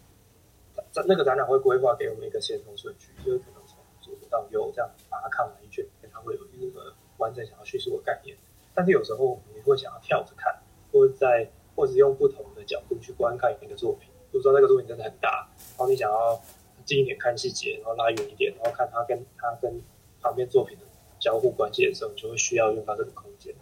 [0.92, 8.38] 展那个展览会规划给我们一个先后顺序，就是可能从左到右这样把它看完一圈，它会有一个完整想要叙述的概念。
[8.74, 10.58] 但是有时候我们会想要跳着看，
[10.92, 14.10] 或者在或者用不同的角度去观看一个作品。
[14.32, 16.42] 比如说那个作品真的很大，然后你想要
[16.86, 19.82] 近一点看细节，然后拉远一点，然后看他跟他跟
[20.22, 20.86] 旁边作品的
[21.20, 23.54] 交互关系的时候，你就会需要用到这个空间。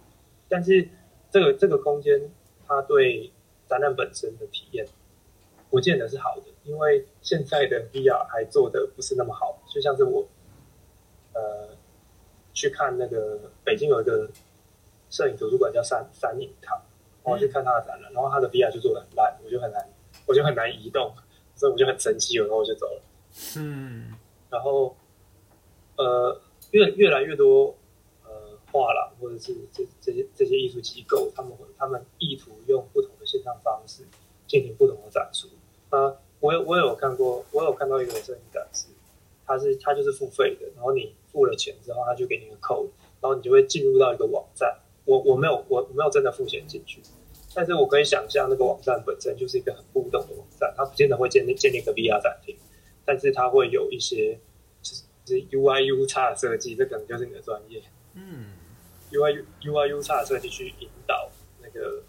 [0.48, 0.88] 但是
[1.30, 2.30] 这个这个空间
[2.66, 3.32] 它对
[3.66, 4.86] 展览本身的体验
[5.70, 9.58] 不见得是好的，因为现在的 VR 还做的不是那么好。
[9.68, 10.28] 就像是我
[11.32, 11.70] 呃
[12.52, 14.30] 去看那个北京有一个
[15.10, 16.80] 摄影图书馆叫三三影堂，
[17.24, 19.88] 然后去看他的展览，然后他的 VR 就做的很烂，我就很难，
[20.26, 21.12] 我就很难移动，
[21.56, 23.02] 所以我就很生气，然后我就走了。
[23.56, 24.14] 嗯，
[24.50, 24.96] 然后
[25.96, 27.74] 呃，越越来越多
[28.24, 34.02] 呃画廊或者是这这些这些艺术机构，他们他们意图用不同的线上方式
[34.46, 35.48] 进行不同的展出。
[35.90, 38.86] 啊，我有我有看过，我有看到一个摄影展示，
[39.46, 42.88] 它是它就是付费的，然后你付了钱之后，他就给你个 code，
[43.20, 44.78] 然后你就会进入到一个网站。
[45.04, 47.02] 我我没有我我没有真的付钱进去，
[47.54, 52.56] 但是我可以想象那个网站本身就是一个很互动的网站，它不见得会建立建立一个 VR 展厅，
[53.04, 54.38] 但是它会有一些
[54.82, 57.82] 就是 UI U 差的设计，这可能就是你的专业。
[58.14, 58.52] 嗯
[59.10, 61.30] ，UI UI U 差的设计去引导
[61.62, 62.02] 那个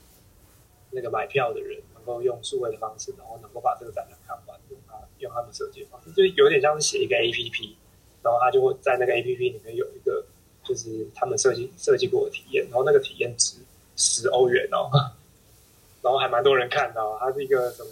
[0.91, 7.75] 那个买票的人能够用数位的方式，然后能够把这个展览看完，用他用他们设计的方式，就有点像是写一个 APP，
[8.21, 10.25] 然后他就会在那个 APP 里面有一个
[10.63, 13.57] 就是他们设计设计过的体验，然后那个体验值
[13.95, 14.89] 十欧元哦，
[16.03, 17.89] 然后还蛮多人看到，它是一个什么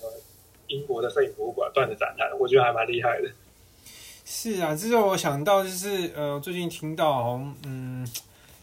[0.67, 3.29] 英国的摄影博物馆办的展览，我觉得还蛮厉害的。
[4.25, 8.07] 是啊，这让我想到就是呃，最近听到哦嗯，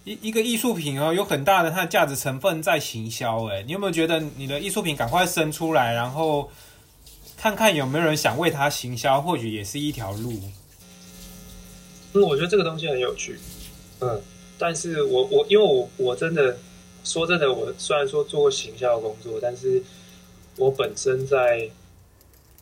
[0.04, 3.44] 一一个艺术品哦，有很大的它的价值成分在行销。
[3.46, 6.50] 哎，你有没有觉得你的艺术品赶快生出来，然后
[7.36, 10.32] 看看有没有人想为它行销，或许也是一条路。
[12.14, 13.38] 嗯，我觉得这个东西很有趣。
[14.00, 14.20] 嗯，
[14.58, 16.56] 但是我我因为我我真的
[17.04, 19.82] 说真的，我虽然说做过行销工作，但是
[20.56, 21.68] 我本身在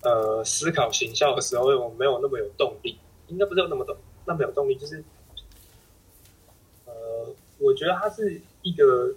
[0.02, 5.02] 呃思考行销的时候，我没有那么有动力，应该不是有那么动那么有动力，就是
[6.86, 6.92] 呃，
[7.58, 9.14] 我觉得它是一个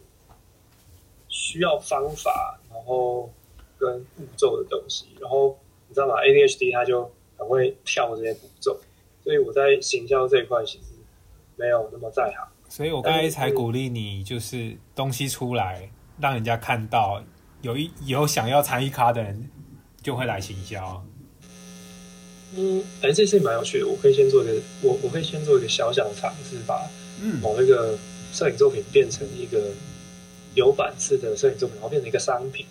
[1.28, 3.30] 需要方法，然后
[3.78, 5.06] 跟步骤的东西。
[5.20, 8.80] 然后你知道吗？ADHD 它就很会跳这些步骤，
[9.24, 10.86] 所以我在行销这一块其实
[11.56, 12.48] 没有那么在行。
[12.70, 17.22] 所以我刚才才鼓励你，就是东西出来，让人家看到，
[17.62, 19.50] 有一有想要参与卡的人
[20.02, 21.06] 就会来行销。
[22.56, 23.88] 嗯，哎，这事蛮有趣的。
[23.88, 26.90] 我可以先做一个，我我可以先做一个小小的尝试，把
[27.22, 27.98] 嗯某一个
[28.34, 29.72] 摄影作品变成一个
[30.54, 32.66] 有版式的摄影作品，然后变成一个商品，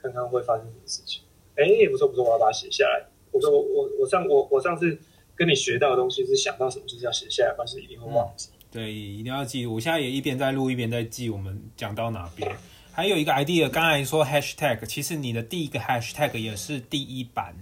[0.00, 1.22] 看看会发生什么事情。
[1.56, 3.06] 哎，不错不错，我要把它写下来。
[3.30, 4.98] 我说我我我上我我上次
[5.34, 8.48] 跟你学到的东西是想到什么就是要写下来，但是一定会忘记。
[8.70, 9.66] 对，一定要记。
[9.66, 12.50] 我现在也一边在录，一边在记我们讲到哪边。
[12.98, 17.54] 还有一个 idea，刚才说 hashtag，其实你的第一个 hashtag 也是第一版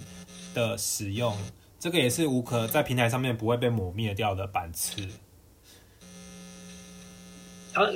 [0.55, 1.37] 的使用，
[1.79, 5.07] 这个也是无可在平台上面不会被抹灭掉的版次。
[7.71, 7.87] 他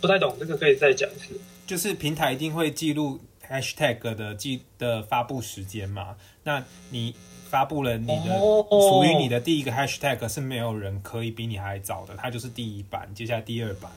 [0.00, 1.40] 不太懂这个，可以再讲一次。
[1.64, 6.16] 就是平台一定会记录 hashtag 的记的发布时间嘛？
[6.42, 7.14] 那你
[7.48, 13.92] 发布了你的哦属于你的第一个 hashtag 是没有人可以比你还早的，它就是第一版，接下来第二版。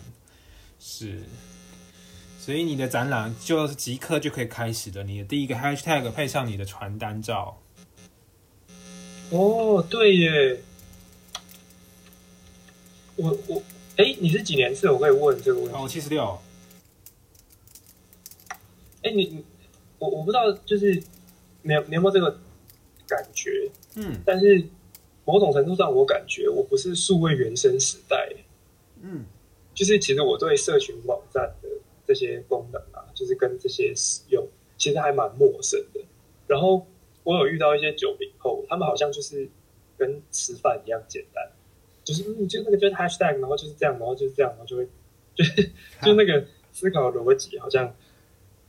[0.79, 1.23] 是，
[2.47, 5.03] 所以你的展览就即刻就可以开始的。
[5.03, 7.61] 你的第一个 hashtag 配上你的传单照。
[9.31, 10.57] 哦，对耶。
[13.17, 13.61] 我我
[13.97, 14.89] 哎，你是几年次？
[14.89, 15.77] 我可以问这个问题。
[15.77, 16.39] 哦，七十六。
[19.03, 19.43] 哎，你你
[19.99, 21.03] 我我不知道，就是
[21.63, 22.31] 你有你有没有这个
[23.09, 23.69] 感觉？
[23.95, 24.65] 嗯，但是
[25.25, 28.29] 某种程度上，我感觉我不是数位原生时代。
[29.01, 29.25] 嗯，
[29.75, 31.66] 就是其实我对社群网站的
[32.07, 34.47] 这些功能啊，就是跟这些使用，
[34.77, 35.99] 其实还蛮陌生的。
[36.47, 36.87] 然后
[37.23, 39.47] 我有遇到一些九零后，他们好像就是
[39.97, 41.51] 跟吃饭一样简单。
[42.05, 44.87] 就是嗯，就那个就是 hashtag，然后就是这样，然后就是这样，然后就会
[45.35, 45.69] 就是
[46.01, 47.93] 就那个思考逻辑，好像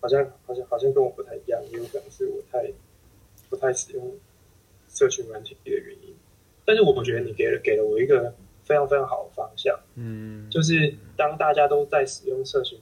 [0.00, 2.72] 好像好像好像跟我不太一样，也有可能是我太
[3.48, 4.18] 不太使用
[4.88, 6.16] 社群软体的原因。
[6.64, 8.34] 但是我觉得你给了给了我一个
[8.64, 12.76] 非常非常好的方向，嗯，就是当大家都在使用社群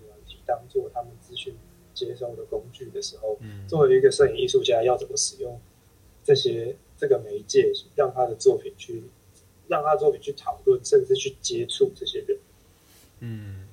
[0.46, 1.54] 当做他们资讯
[1.94, 5.60] 接收的工具的时候，嗯，作为一个摄影艺术家，要怎么使用
[6.22, 9.02] 这些这个媒介，让他的作品去。
[9.68, 12.38] 让他作品去讨论，甚至去接触这些人。
[13.18, 13.66] 嗯，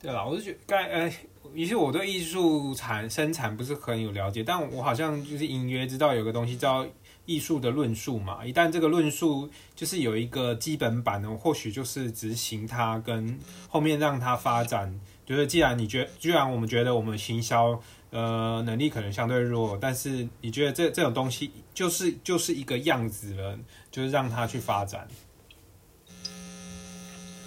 [0.00, 1.12] 对了，我是觉得，该呃，
[1.52, 6.86] 也许我对艺术产生产不是很有了解，但我好像就是隐约知道有个东西叫
[7.26, 8.46] 艺术的论述嘛。
[8.46, 14.98] 一旦这个论述就是有一个基本版呢，或许就是执行它，跟后面让它发展。
[15.26, 23.58] 就是既然你觉，既然我们觉得我们行销呃能力可能相对弱，但是你觉得这这种东西就是就是一个样子了。
[23.94, 25.06] 就是让他去发展。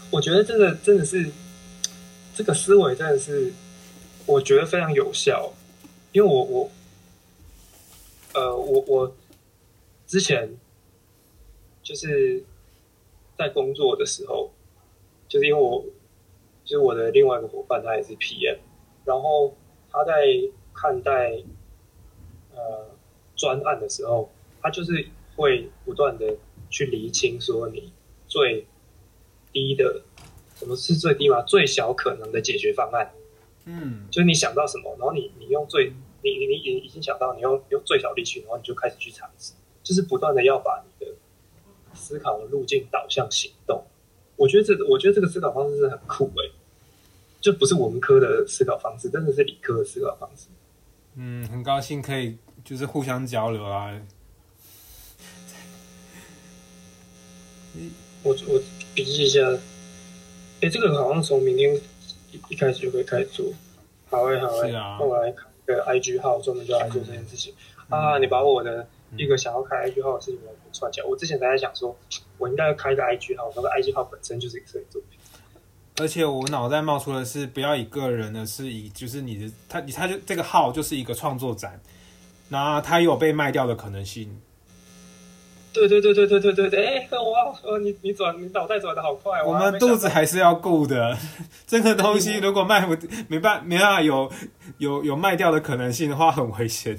[0.10, 1.30] 我觉得这个真的是
[2.34, 3.52] 这个思维真的是，
[4.26, 5.52] 我觉得非常有效。
[6.14, 6.72] 因为我我
[8.34, 9.16] 呃我我
[10.08, 10.50] 之前
[11.84, 12.42] 就是
[13.38, 14.50] 在工作的时候，
[15.28, 15.84] 就是因为我
[16.68, 18.60] 就是我的另外一个伙伴，他也是 PM，
[19.04, 19.56] 然后
[19.90, 20.14] 他在
[20.76, 21.42] 看待
[22.54, 22.90] 呃
[23.36, 24.30] 专案的时候，
[24.62, 25.08] 他就是。
[25.38, 26.36] 会不断的
[26.68, 27.94] 去厘清，说你
[28.28, 28.66] 最
[29.54, 30.02] 低的
[30.56, 31.44] 什么是最低嘛？
[31.44, 33.14] 最小可能的解决方案，
[33.66, 35.94] 嗯，就是你想到什么，然后你你用最
[36.24, 39.54] 你你你已已经想到，你用用最小力气，然后你就开始去尝试，
[39.84, 41.14] 就是不断的要把你的
[41.94, 43.86] 思考的路径导向行动。
[44.38, 46.52] 我觉得这我觉得这个思考方式是很酷诶，
[47.48, 50.48] 就不是文科的思考方式，真的是理科的思考方式。
[51.16, 53.98] 嗯，很高兴可以就是互相交流啊。
[58.22, 58.62] 我我
[58.94, 59.40] 笔记一下，
[60.60, 61.74] 哎，这个好像从明天
[62.34, 63.46] 一一开始就可以开始做。
[64.10, 67.54] 好诶，好诶，那我来开个 IG 号，专门就来做这件事情
[67.88, 68.18] 啊！
[68.18, 68.86] 你把我的
[69.16, 71.06] 一个想要开 IG 号的事情给我串起来。
[71.08, 71.98] 我之前还在想说，
[72.38, 75.17] 我应该要开一个 IG 号，那个 IG 号本身就是一个摄影作品。
[76.00, 81.80] 而且我脑袋冒出的是，不要以个人的，是以就是你的，他他就这个号就是一个创作展，
[82.50, 84.40] 那他有被卖掉的可能性。
[85.74, 89.44] 对对对对对对对对，哎，哇，呃，你你转，你脑袋转的好快。
[89.44, 91.18] 我们肚子还是要顾的，
[91.68, 92.96] 这个东西 如果卖不
[93.28, 94.32] 没办没办法有
[94.78, 96.98] 有有卖掉的可能性的话，很危险，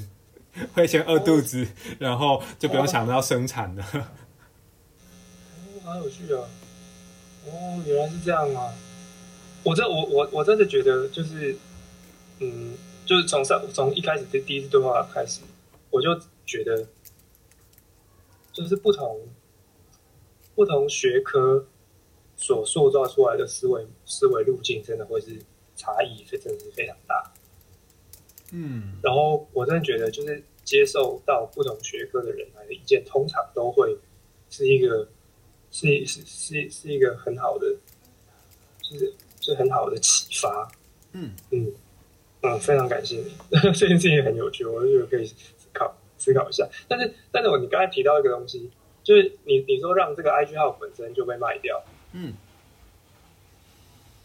[0.74, 1.66] 会先饿肚子，
[1.98, 3.84] 然后就不用想到生产了。
[3.94, 6.42] 哦，好有趣啊！
[7.46, 8.72] 哦，原来是这样啊！
[9.68, 11.56] 我这我我我真的觉得就是，
[12.40, 15.42] 嗯，就是从上从一开始的第一次对话开始，
[15.90, 16.86] 我就觉得。
[18.50, 19.20] 就是不同
[20.56, 21.64] 不同学科
[22.36, 25.40] 所塑造出来的思维思维路径，真的会是
[25.76, 27.32] 差异，这真的是非常大。
[28.50, 33.96] 嗯，然后我真的觉得，就是接受到不同学科的人来的意见，通常都会
[34.50, 35.08] 是一个
[35.70, 37.76] 是是是是一个很好的，
[38.82, 39.14] 就是
[39.52, 40.68] 是很好的启发。
[41.12, 41.72] 嗯嗯
[42.42, 43.32] 嗯，非常感谢你，
[43.72, 45.34] 这件事情很有趣，我觉得可以思
[45.72, 45.94] 考。
[46.20, 48.68] 思考一下，但是，但是我你刚才提到一个东西，
[49.04, 51.80] 就是你你说让这个 IG 号本身就被卖掉，
[52.12, 52.34] 嗯，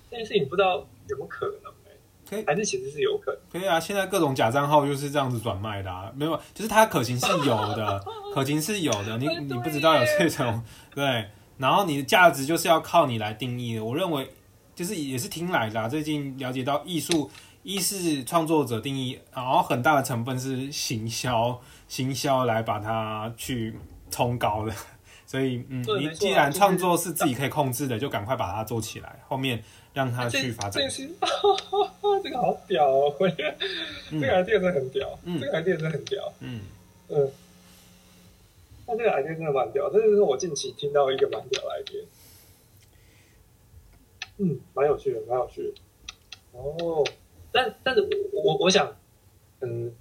[0.09, 1.91] 这件事情不知道有没有可能哎，
[2.27, 3.79] 可以，还是其实是有可能，可以啊。
[3.79, 8.03] 现在各种假账号就是这样子转卖的啊，没有，就是它可行是有的，
[8.33, 10.63] 可行是有的，你 你不知道有这种
[10.95, 13.83] 对，然后你的价值就是要靠你来定义的。
[13.85, 14.27] 我认为
[14.75, 17.29] 就是也是听来的，最近了解到艺术
[17.63, 21.61] 一是创作者定义，然后很大的成分是行销。
[21.87, 23.75] 行销来把它去
[24.09, 24.73] 冲高的，
[25.27, 29.63] 所以嗯，你既然创作是自己可以控制的，就赶快把它做起来，后面
[29.93, 30.81] 让它去发展。
[32.23, 33.15] 这个好屌哦！
[33.19, 33.55] 我觉得
[34.09, 36.33] 这个 idea 真的很屌，这个 idea 真的很屌。
[36.39, 36.61] 嗯
[37.09, 37.31] 嗯，
[38.87, 42.03] 那这个 idea 真的蛮屌，这就是我近期听到一个蛮屌的 idea。
[44.37, 45.73] 嗯，蛮有趣的，蛮有趣的。
[46.53, 47.03] 哦，
[47.51, 48.95] 但但是我我我想，
[49.61, 49.93] 嗯，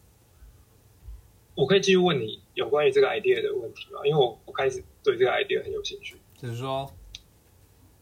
[1.55, 4.01] 我可以继续问你有关于这个 idea 的问题吗？
[4.05, 6.17] 因为我我开始对这个 idea 很有兴趣。
[6.39, 6.93] 就是说，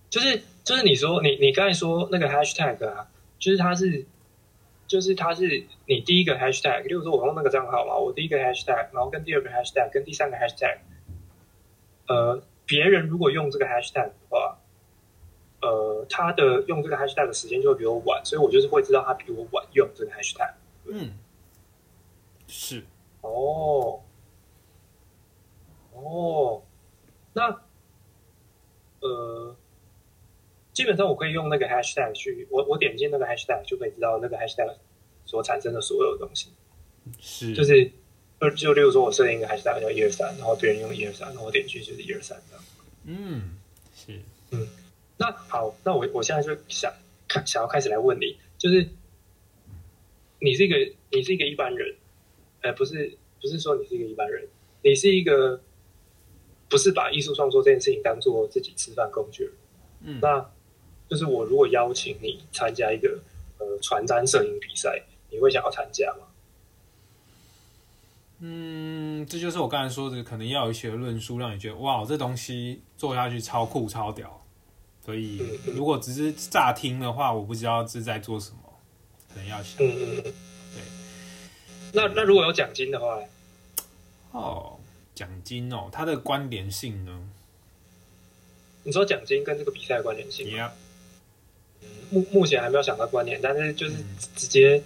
[0.08, 4.06] 就是就是你说你你刚才说那个 hashtag 啊，就是它是
[4.86, 10.78] 就是它是你第一个 hashtag，例如说我用那个账号嘛，我第一个 hashtag，然后跟第二个 hashtag 跟第三个 hashtag，
[12.06, 14.59] 呃，别人如果用这个 hashtag 的话，
[15.62, 20.52] 呃，他的用这个 hashtag 的时间就会比我晚，所以我就是会知道他比我晚用这个 hashtag。
[20.86, 21.12] 嗯，
[22.48, 22.82] 是，
[23.20, 24.00] 哦，
[25.92, 26.62] 哦，
[27.34, 27.61] 那
[29.00, 29.54] 呃，
[30.72, 34.74] 基本上我可以用那个 hashtag 去，我我点进那个 hashtag 就可以知道那个 hashtag
[35.26, 36.48] 所产生的所有东西，
[37.20, 37.92] 是，就是
[38.40, 42.64] 就就例如说我设定一个 hashtag 叫一二三，然后别人用一二三，然后我点进去就是一二三这样。
[43.04, 43.56] 嗯，
[43.94, 44.18] 是，
[45.20, 46.90] 那好，那我我现在就想
[47.28, 48.88] 看想要开始来问你，就是
[50.38, 50.76] 你是一个
[51.10, 51.94] 你是一个一般人，
[52.62, 54.48] 呃，不是不是说你是一个一般人，
[54.82, 55.60] 你是一个
[56.70, 59.52] 不是把艺术创作这件事情当做自己吃饭工具人，
[60.04, 60.50] 嗯，那
[61.06, 63.20] 就是我如果邀请你参加一个
[63.58, 66.28] 呃传单摄影比赛，你会想要参加吗？
[68.38, 74.39] 嗯，这就是我刚才说的，可能要有一些论述，让你觉得哇，这东西做下去超酷超屌。
[75.05, 78.59] 所以如果只是乍听的话，我不知道是在做什么，
[79.32, 79.82] 可能要想。
[79.84, 80.32] 嗯嗯嗯，对。
[81.92, 83.18] 那那如果有奖金的话，
[84.32, 84.78] 哦，
[85.14, 87.28] 奖金哦，它的关联性呢？
[88.82, 90.70] 你说奖金跟这个比赛的关联性？Yeah，
[92.11, 93.96] 目目前还没有想到关联，但是就是
[94.36, 94.82] 直接、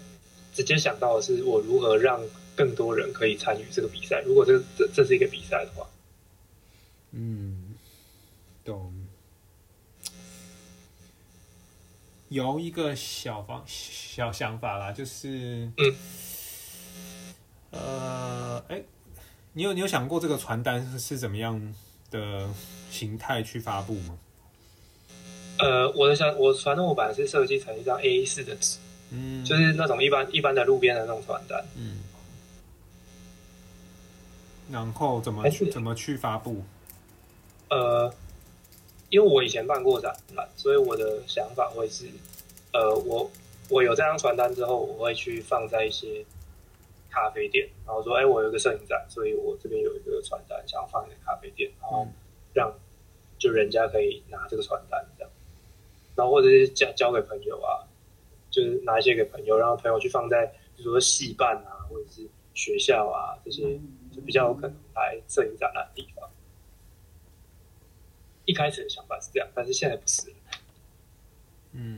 [0.55, 2.21] 直接想到的是我如何让
[2.57, 4.23] 更多人可以参与这个比赛。
[4.25, 5.87] 如果这这这是一个比赛的话，
[7.11, 7.75] 嗯，
[8.65, 8.93] 懂。
[12.35, 15.95] 有一个小方小想法啦，就是，嗯，
[17.71, 18.83] 呃，哎、
[19.53, 21.73] 你有你有想过这个传单是是怎么样
[22.11, 22.49] 的
[22.91, 24.19] 形态去发布吗？
[25.61, 28.79] 呃，我的想我传动我本来是设计成一张 A 四的纸，
[29.11, 31.65] 嗯，就是那种一般一般的路边的那种传单。
[31.77, 32.01] 嗯，
[34.73, 36.65] 然后怎么去怎么去发布？
[37.71, 38.13] 呃，
[39.15, 42.05] 因为我以前办过展览，所以我的想法会是，
[42.73, 43.31] 呃，我
[43.71, 46.25] 我有这张传单之后，我会去放在一些
[47.13, 52.05] 咖啡店，然后说，哎，我有一个摄影展，所以我这边有一个传单，想要放在咖啡店，然后
[52.53, 52.75] 让
[53.39, 55.31] 就人家可以拿这个传单这样，
[56.17, 57.87] 然后或者是交交给朋友啊，
[58.51, 60.45] 就是拿一些给朋友，让朋友去放在
[60.77, 63.79] 比如说戏办啊，或者是学校啊这些
[64.13, 66.29] 就比较有可能来摄影展览的地方。
[68.45, 70.37] 一开始的想法是这样，但是现在不是了。
[71.73, 71.97] 嗯，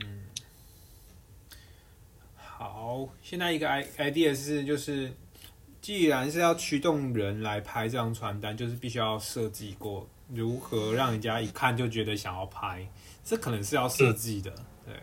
[2.35, 5.11] 好，现在一个 i idea 是就是，
[5.81, 12.87] 既然是要驱动人来拍这张传单，就是必须要设计过如何让人家一看就觉得想要拍，
[13.23, 14.51] 这可能是要设计的，
[14.85, 14.93] 对。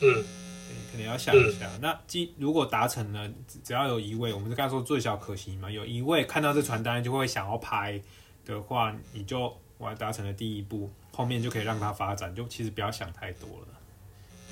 [0.00, 0.24] 嗯
[0.66, 1.70] 对，可能要想一下。
[1.80, 8.00] 那既如果达成了，只只要有一位，我们是刚才说最小可行嘛，有一位看到这传单就会想要拍
[8.44, 13.68] 的话，你就完达成了第一步，后面就可以让它发展，就其实不要想太多了。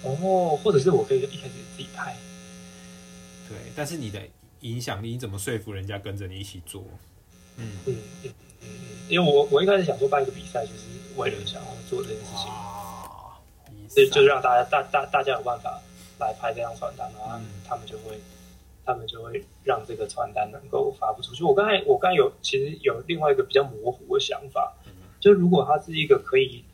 [0.03, 2.17] 哦，或者是我可以一开始自己拍。
[3.49, 4.21] 对，但是你的
[4.61, 6.85] 影响力，你怎么说服人家跟着你一起做？
[7.57, 8.69] 嗯，嗯嗯嗯嗯，
[9.09, 13.39] 因为我我一开始想说办一个比赛，就是为了想要做这件事情，哇，
[13.89, 15.81] 所以就是让大家大大大家有办法
[16.19, 18.19] 来拍这张传单，然后嗯他们就会
[18.85, 21.45] 他们就会让这个传单能够发布出去。
[21.45, 24.73] 我刚才我刚才有其实有另外一个比较模糊的想法，
[25.23, 26.65] 就如果它是一个可以，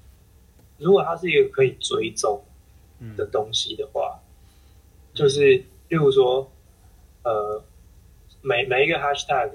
[0.79, 2.43] 如果它是一个可以追踪
[2.99, 3.15] 嗯。
[3.15, 4.19] 的东西的话，
[5.13, 5.43] 就是
[5.89, 6.51] 例如说，
[7.25, 7.63] 呃，
[8.41, 9.51] 每每一个 hashtag，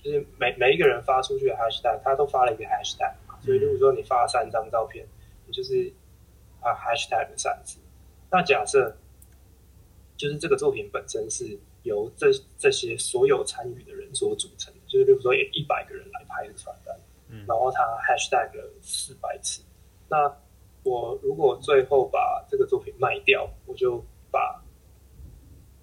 [0.00, 5.04] 就是每每一个人发出去的 hashtag，他都发了一个 hashtag 嘛，所以例如说你发了三张照片，
[5.44, 5.92] 你就是
[6.60, 7.80] 啊 hashtag 的三次。
[8.30, 8.96] 那假设
[10.16, 16.96] 就是这个作品本身是由这这些所有参与的人所组成的，就是例如说有一百个人来拍这个传单，
[17.28, 19.62] 嗯然后他 hashtag 了四百次，
[20.08, 20.32] 那
[20.82, 24.62] 我如果最后把这个作品卖掉，我就把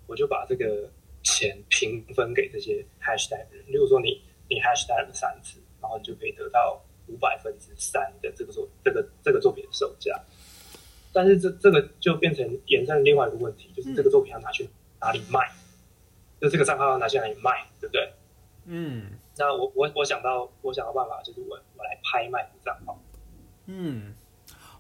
[0.08, 0.90] 我就把这个
[1.24, 3.66] 钱平分给这些 hashtag 的人。
[3.68, 10.18] 例如说你你 hashtag 了三次，然后你就可以得到五百分之三的这个作这个这个作品的售价。
[11.12, 14.68] 但是这这个就变成衍生了另外一个问题，就是这个作品要拿去
[15.00, 15.40] 哪里卖？
[16.42, 18.14] 就这个账号要拿去哪里卖，对不对？
[18.66, 23.00] 嗯那我我我想到我想到办法，就是我我来拍卖这个账号。
[23.66, 24.14] 嗯，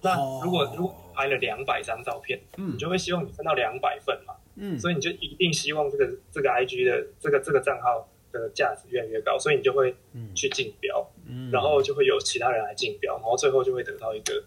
[0.01, 14.43] 那如果如果拍了两百张照片，嗯你就会希望你分到两百份嘛，嗯，所以你就一定希望这个这个 IG 的这个这个账号的价值越来越高，所以你就会嗯去竞标，嗯然后就会有其他人来竞标，然后最后就会得到一个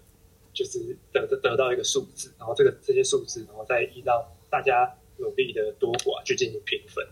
[0.53, 7.07] 就是得得得到一个数字，然后这个这些数字，然后再依照大家努力的多寡去进行评分。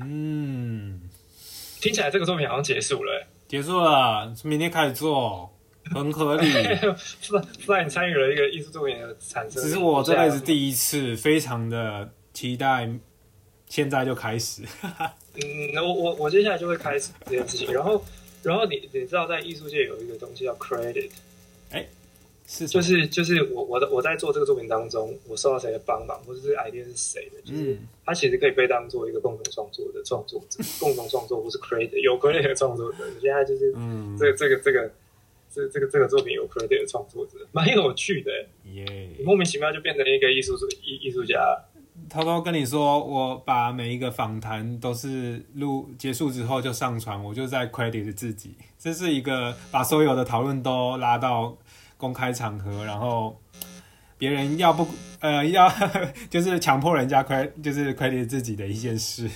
[0.00, 1.00] 嗯，
[1.80, 5.50] 听起来这个作品好像结束了、欸，结束了，明天开始做，
[5.94, 6.50] 很合理。
[6.50, 7.42] 是吧？
[7.58, 7.82] 是吧？
[7.82, 12.88] 你参与了一个艺术作品的产生，只是我这辈子，第一次，非常的期待，
[13.68, 14.62] 现在就开始。
[15.34, 18.04] 嗯，我我我接下来就会开始这件事情，然后
[18.42, 21.10] 然后你你知道在艺术界有一个东西叫 credit，
[22.46, 32.98] 是就，是就是我我的我在做这个作品当中，我受到谁的帮忙，或者是 idea 是谁的，就是嗯它其实可以被当做一个共同创作的创作者，共同创作或是 credit 有 credit 的创作者。
[33.20, 34.92] 现在就是嗯，这个这个这个
[35.52, 39.08] 这这个这个作品有 credit 的创作者，蛮有趣的欸，耶。
[39.24, 41.36] 莫名其妙就变成一个艺术艺艺术家。
[42.10, 48.54] 偷偷跟你说，我把每一个访谈都是录结束之后就上传，我就在 credit 自己。
[48.78, 51.56] 这是一个把所有的讨论都拉到
[51.96, 53.40] 公开场合，然后
[54.18, 54.86] 别人要不
[55.20, 55.72] 呃要
[56.30, 59.28] 就是强迫人家 credit 就是 credit 自己的一件事。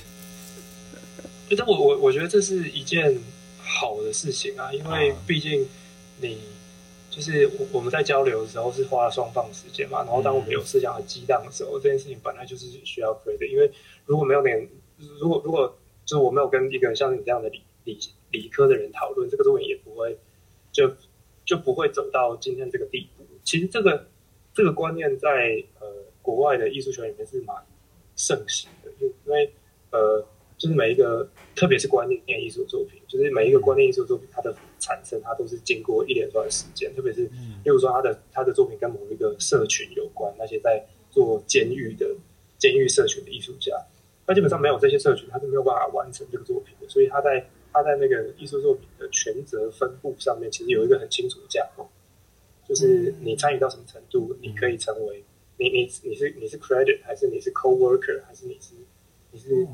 [1.56, 3.18] 但我我我觉得这是一件
[3.58, 5.66] 好的事情啊，因为啊毕竟
[6.20, 6.38] 你
[7.10, 13.68] 就是我我们在交流的时候是花了双方时间嘛，然后当我们有思想的激荡的时候，这件事情本来就是需要 credit，因为
[14.06, 14.68] 如果没有点，
[15.18, 17.98] 如果如果就是我没有跟一个像你这样的理理
[18.30, 20.16] 理科的人讨论，这个作品也不会
[20.70, 20.88] 就
[21.50, 23.24] 就不会走到今天这个地步。
[23.42, 24.06] 其实这个
[24.54, 25.86] 这个观念在呃
[26.22, 27.56] 国外的艺术圈里面是蛮
[28.14, 29.52] 盛行的，因因为
[29.90, 30.24] 呃
[30.56, 42.14] 就是每一个特别是观念艺术作品，就是每一个观念艺术作品它的产生，它都是经过一连串的时间，特别是嗯例如说他的他的作品跟某一个社群有关，那些在做监狱的
[42.58, 43.74] 监狱社群的艺术家，
[44.24, 46.88] 他基本上没有这些社群，他是没有办法完成这个作品的。
[46.88, 51.88] 所以他在他在那个艺术作品的权责分布上面，其实有一个很清楚的架构，
[52.66, 55.24] 就是你参与到什么程度，你可以成为
[55.56, 58.74] 你你你是你是 credit 还是你是 co-worker 还是你是
[59.30, 59.66] 你是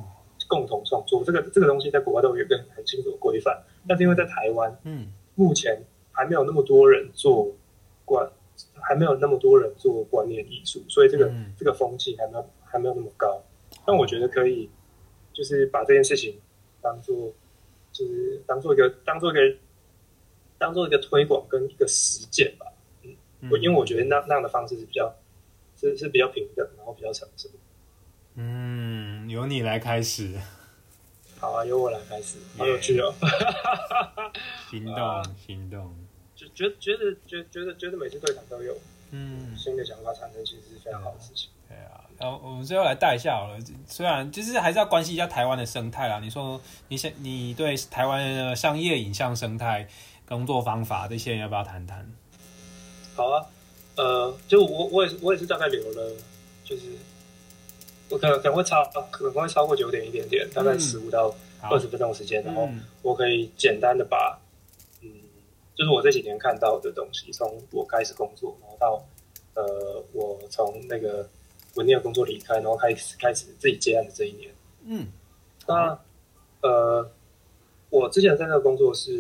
[0.48, 4.78] 共同创作，这个这个东西在国外都有一个很清楚的规范，但是因为在台湾。
[4.84, 5.08] 嗯。
[5.38, 5.78] 目前
[6.12, 7.54] 还没有那么多人做
[8.06, 8.26] 观，
[8.80, 11.52] 还没有那么多人做观念艺术，所以这个、嗯。
[11.58, 13.42] 这个风气还没有还没有那么高。
[13.84, 14.66] 但我觉得可以，
[15.34, 16.38] 就是把这件事情
[16.80, 17.30] 当做，
[17.96, 19.56] 就是当做一个当做一个
[20.58, 22.66] 当做一个推广跟一个实践吧。
[23.02, 25.14] 嗯我因为我觉得那那样的方式是比较
[25.78, 27.48] 是是比较平等，然后比较成熟。
[28.34, 30.34] 嗯，由你来开始
[31.38, 33.14] 好啊，由我来开始，好有趣哦。
[34.70, 35.94] 行动啊行动。
[36.34, 38.76] 就觉觉得觉觉得觉得每次对谈都有
[39.10, 41.50] 嗯，新的想法产生，其实是非常好的事情。
[42.18, 43.58] 然后我们最后来带一下好了。
[43.86, 46.18] 虽然就是还是要关心一下台湾的生态啦。
[46.20, 49.86] 你说你想你对台湾的商业影像生态、
[50.26, 52.10] 工作方法这些，要不要谈谈？
[53.14, 53.46] 好啊，
[53.96, 56.12] 呃，就我我也是我也是大概留了，
[56.64, 56.92] 就是
[58.08, 64.38] 我可能可能会超可能会超过九点一点点，大概嗯十五到好二十分钟的时间，然后嗯我可以简单的把
[65.02, 65.08] 嗯，
[65.74, 69.04] 就是我这几年看到的东西，从我开始工作，然后到
[69.54, 71.26] 呃我从那个
[71.76, 74.52] 文念的工作离开，然后开始开始自己接案的这一年，
[74.84, 75.06] 嗯
[75.68, 75.98] 那
[76.62, 77.10] 呃，
[77.90, 79.10] 我之前在那个工作是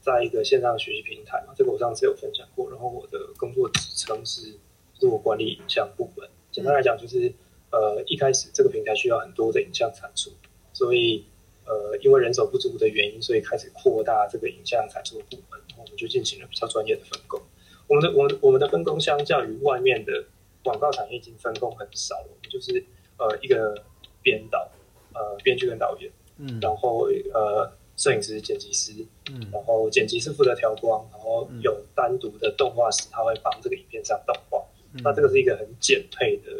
[0.00, 2.70] 在一个线上学习平台嘛，这个我上次有分享过。
[2.70, 4.54] 然后我的工作职称是
[4.98, 6.28] 自我管理影像部门。
[6.50, 7.32] 简单来讲，就是
[7.70, 10.30] 呃一开始这个平台需要很多的影像产出，
[10.72, 11.24] 所以
[11.66, 17.40] 呃因为人手不足的原因，所以开始扩大这个影像产出的部门，然后我们就进行了比较专业的分工。
[17.86, 20.24] 我们的我们我们的分工相较于外面的
[20.62, 22.84] 广告产业已经分工很少，我们就是
[23.18, 23.82] 呃一个
[24.22, 24.68] 编导。
[25.14, 28.92] 呃，编剧跟导演，嗯然后呃，摄影师、剪辑师，
[29.32, 34.64] 嗯然后剪辑师负责调光，然后有单独的动画师，他会帮这个影片上动画。
[34.92, 36.52] 嗯那这个是一个很简配的、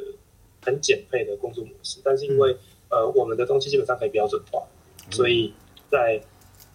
[0.62, 2.00] 很简配的工作模式。
[2.02, 2.56] 但是因为、
[2.88, 4.66] 呃，我们的东西基本上可以标准化，
[5.10, 5.52] 所以
[5.88, 6.20] 在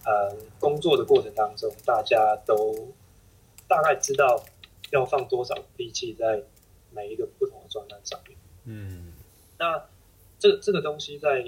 [0.06, 2.72] 呃工作的过程当中，大家都
[3.68, 4.42] 大概知道
[4.90, 6.42] 要放多少力气在
[6.94, 8.36] 每一个不同的专栏上面。
[8.64, 9.12] 嗯
[9.58, 9.86] 那
[10.38, 11.44] 这这个东西在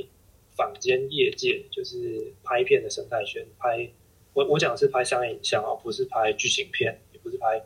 [0.57, 3.91] 坊间业界，就是拍片的生态圈，拍
[4.33, 7.63] 我我讲的是拍商业影像啊，不是拍剧情片，也不是拍，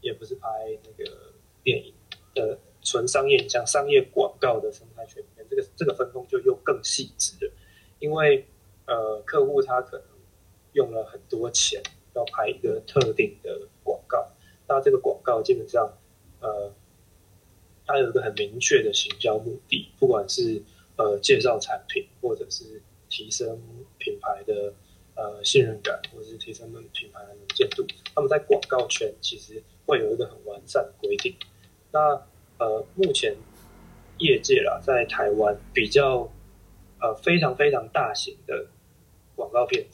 [0.00, 0.48] 也不是拍
[0.84, 1.10] 那个
[1.62, 1.92] 电影
[2.34, 7.52] 的纯商业影像、商业广告的生态圈里面，这个这个分工就又更细致了，
[7.98, 8.46] 因为
[8.86, 10.06] 呃，客户他可能
[10.72, 11.82] 用了很多钱
[12.14, 14.30] 要拍一个特定的广告，
[14.68, 15.92] 那这个广告基本上，
[16.40, 16.72] 呃，
[17.86, 20.62] 它有一个很明确的行销目的，不管是
[20.96, 23.60] 呃介绍产品，或者是提升
[23.98, 24.72] 品牌的
[25.14, 31.34] 呃信任感，或者是提升品牌的能见度，他们在广告圈其实会有一个很完善的规定。
[31.92, 32.22] 那
[32.56, 33.36] 呃，目前
[34.18, 36.32] 业界啦，在台湾比较
[37.00, 38.66] 呃非常非常大型的
[39.34, 39.84] 广告片，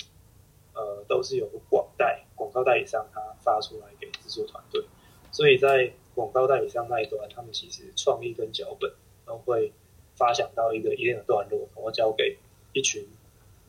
[0.75, 4.85] 呃，都是有广代广告代理商他发出来给制作团队，
[5.33, 5.91] 所以在
[6.21, 8.93] 广告代理商那一端，他们其实创意跟脚本
[9.25, 9.73] 都会
[10.17, 12.37] 发想到一个一定的段落，然后交给
[12.75, 13.09] 一群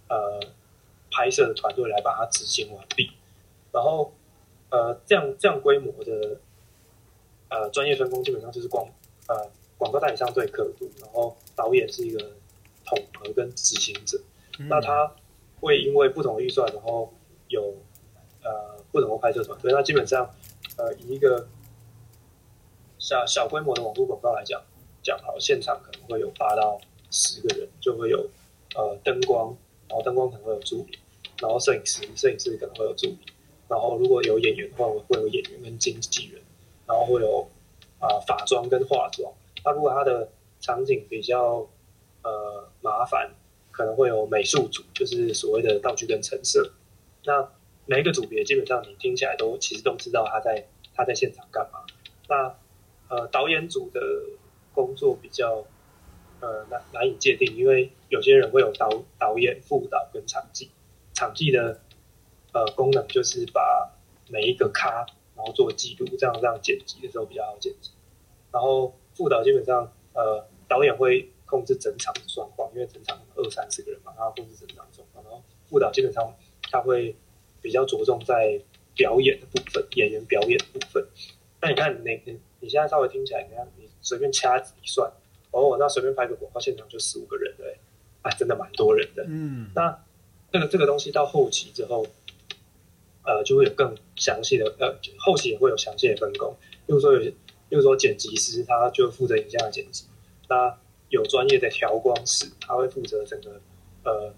[0.10, 0.38] 呃
[1.10, 3.10] 拍摄的团队来把它执行完毕，
[3.72, 4.12] 然后
[4.70, 6.42] 呃这样这样规模的
[7.48, 8.86] 呃专业分工基本上就是广
[9.30, 12.20] 呃广告代理商对客户，然后导演是一个
[12.84, 14.22] 统合跟执行者，
[14.68, 15.16] 那他
[15.62, 17.14] 会因为不同的预算，然后
[17.48, 17.78] 有
[18.44, 20.36] 呃不同的拍摄团队，那基本上
[20.76, 21.48] 呃以一个
[23.02, 24.62] 小小规模的网络广告来讲，
[25.02, 26.80] 讲好现场可能会有八到
[27.10, 28.30] 十个人，就会有
[28.76, 29.58] 呃灯光，
[29.90, 31.00] 然后灯光可能会有助理，
[31.42, 33.18] 然后摄影师，摄影师可能会有助理，
[33.68, 36.40] 然后如果有演员的话，会有演员跟经纪人，
[36.86, 37.50] 然后会有
[38.00, 39.34] 啊法妆跟化妆。
[39.66, 40.30] 那如果他的
[40.60, 41.68] 场景比较
[42.22, 43.32] 呃麻烦，
[43.72, 46.72] 可能会有美术组，就是所谓的道具跟陈设。
[47.26, 47.50] 那
[47.88, 51.80] 每一个组别基本上你听起来都其实都知道他在他在现场干嘛。
[52.30, 52.56] 那
[53.12, 54.00] 呃导演组的
[54.74, 55.66] 工作比较
[56.40, 60.72] 呃难难以界定，因为有些人会有导导演、副导跟场记。
[61.14, 61.82] 场记的
[62.54, 63.92] 呃功能就是把
[64.30, 65.06] 每一个咖
[65.36, 67.92] 然后做记录，这样这样剪辑的时候比较好剪辑。
[68.50, 75.24] 然后副导基本上呃导演会控制整场的状况，因为整场二三十个人嘛，他控制整场状况。
[75.26, 76.34] 然后副导基本上
[76.72, 77.14] 他会
[77.62, 78.62] 比较着重在
[78.96, 81.06] 表演的部分，演员表演的部分。
[81.62, 85.12] 那你看，你你你现在稍微听起来，你看你随便掐指一算，
[85.52, 87.78] 哦，那随便拍个广告现场就十五个人，对，
[88.22, 89.26] 啊，真的蛮多人的。
[89.28, 90.00] 嗯，那
[90.52, 92.06] 这个这个东西到后期之后，
[93.24, 96.56] 呃，就会有更详细的，呃，后期也会有详细的分工。
[96.86, 97.20] 比如说有，
[97.68, 100.06] 比如说剪辑师，他就负责影像的剪辑，
[100.48, 100.78] 那
[101.10, 103.60] 有专业的调光师，他会负责整个
[104.04, 104.34] 呃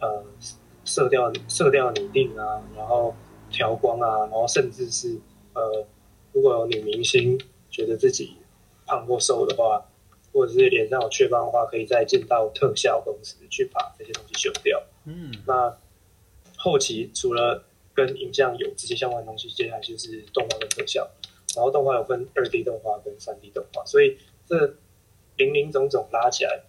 [0.00, 0.24] 呃
[0.84, 3.14] 色调色调拟定啊，然后
[3.50, 5.18] 调光啊，然后甚至是
[5.54, 5.86] 呃，
[6.32, 7.38] 如果有女明星
[7.78, 8.36] 觉得自己
[8.86, 9.86] 胖或瘦的话，
[10.32, 14.82] 或者是脸上有雀斑的话，可以再进到特效公司去把这些东西修掉。
[15.04, 15.78] 嗯，那
[16.56, 17.64] 后期除了
[17.94, 21.08] 跟影像有直接相关的东西，接下来就是动画跟特效。
[21.54, 24.74] 然后动画有分二 D 动画跟三 D 动画，所以这
[25.36, 26.60] 零零总总拉起来，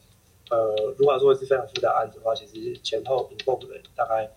[0.52, 4.32] 呃，如果说是非常复杂案子的话，其实前后 involve 的人大概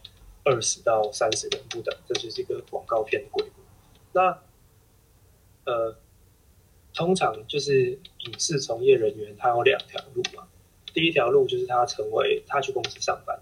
[0.44, 3.52] 二十到三十人不等，这就是一个广告片的规模。
[4.12, 4.38] 那
[5.64, 5.96] 呃，
[6.94, 10.46] 通常就是影视从业人员，他有两条路嘛。
[10.92, 13.40] 第一条路就是他成为他去公司上班，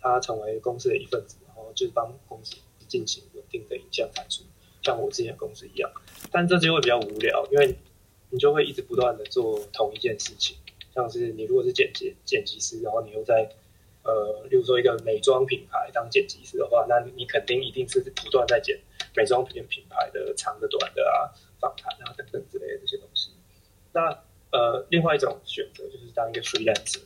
[0.00, 2.56] 他成为公司的一份子，然后就是帮公司
[2.86, 4.44] 进行稳定的影像产出，
[4.82, 5.90] 像我之前公司一样。
[6.30, 7.76] 但这就会比较无聊，因为
[8.30, 10.56] 你就会一直不断的做同一件事情，
[10.94, 13.50] 像是你如果是剪辑剪辑师，然后你又在
[14.04, 18.78] 呃，例如说一个美妆品牌当剪辑师的话，那你肯定一定是不断在剪
[19.16, 21.34] 美妆品品牌的长的、短的啊、
[21.66, 23.30] 访谈啊等等之类的这些东西。
[23.92, 27.02] 那呃，另外一种选择就是当一个 freelancer，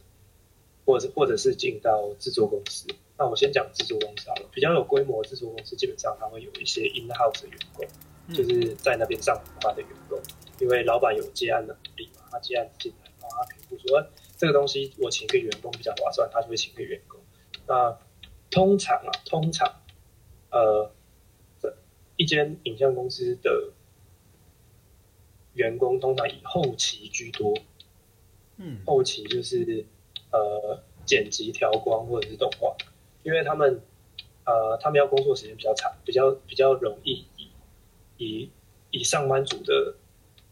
[0.84, 2.86] 或者或者是进到制作公司。
[3.16, 7.86] 那我先讲制作公司好了，比较有规模的制作公司，基本上它会有一些 in house 的员工。
[8.32, 10.16] 就是在那边上班的员工，
[10.60, 14.06] 因为老板有接案的能力嘛，他接案进来，然后他评估说
[14.36, 17.18] 这个东西我请一个员工比较划算，他就会请一个员工。
[17.66, 17.98] 那
[18.48, 19.82] 通常啊，通常
[20.52, 20.92] 呃，
[22.14, 23.72] 一间影像公司的
[25.54, 27.54] 员工通常以后期居多，
[28.56, 29.84] 嗯，后期就是
[30.30, 32.76] 呃剪辑、调光或者是动画，
[33.22, 33.80] 因为他们
[34.44, 37.26] 呃他们要工作时间比较长，比较比较容易。
[37.36, 37.48] 以
[38.18, 38.50] 以
[38.90, 39.94] 以上班族的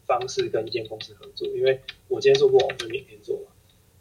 [0.07, 3.51] 方式跟一间公司合作，因为我今天做不完，我就明天做嘛。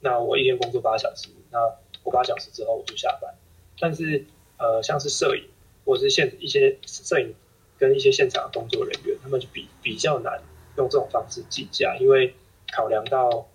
[0.01, 1.59] 那我一天工作八小时，那
[2.03, 3.35] 我八小时之后我就下班。
[3.79, 4.25] 但是
[4.57, 5.45] 呃，像是摄影
[5.85, 7.35] 或者是现一些摄影
[7.77, 10.43] 跟一些现场的工作人员，他们就比比较难
[10.79, 12.35] 用这种方式计价，因为
[12.73, 13.47] 考量到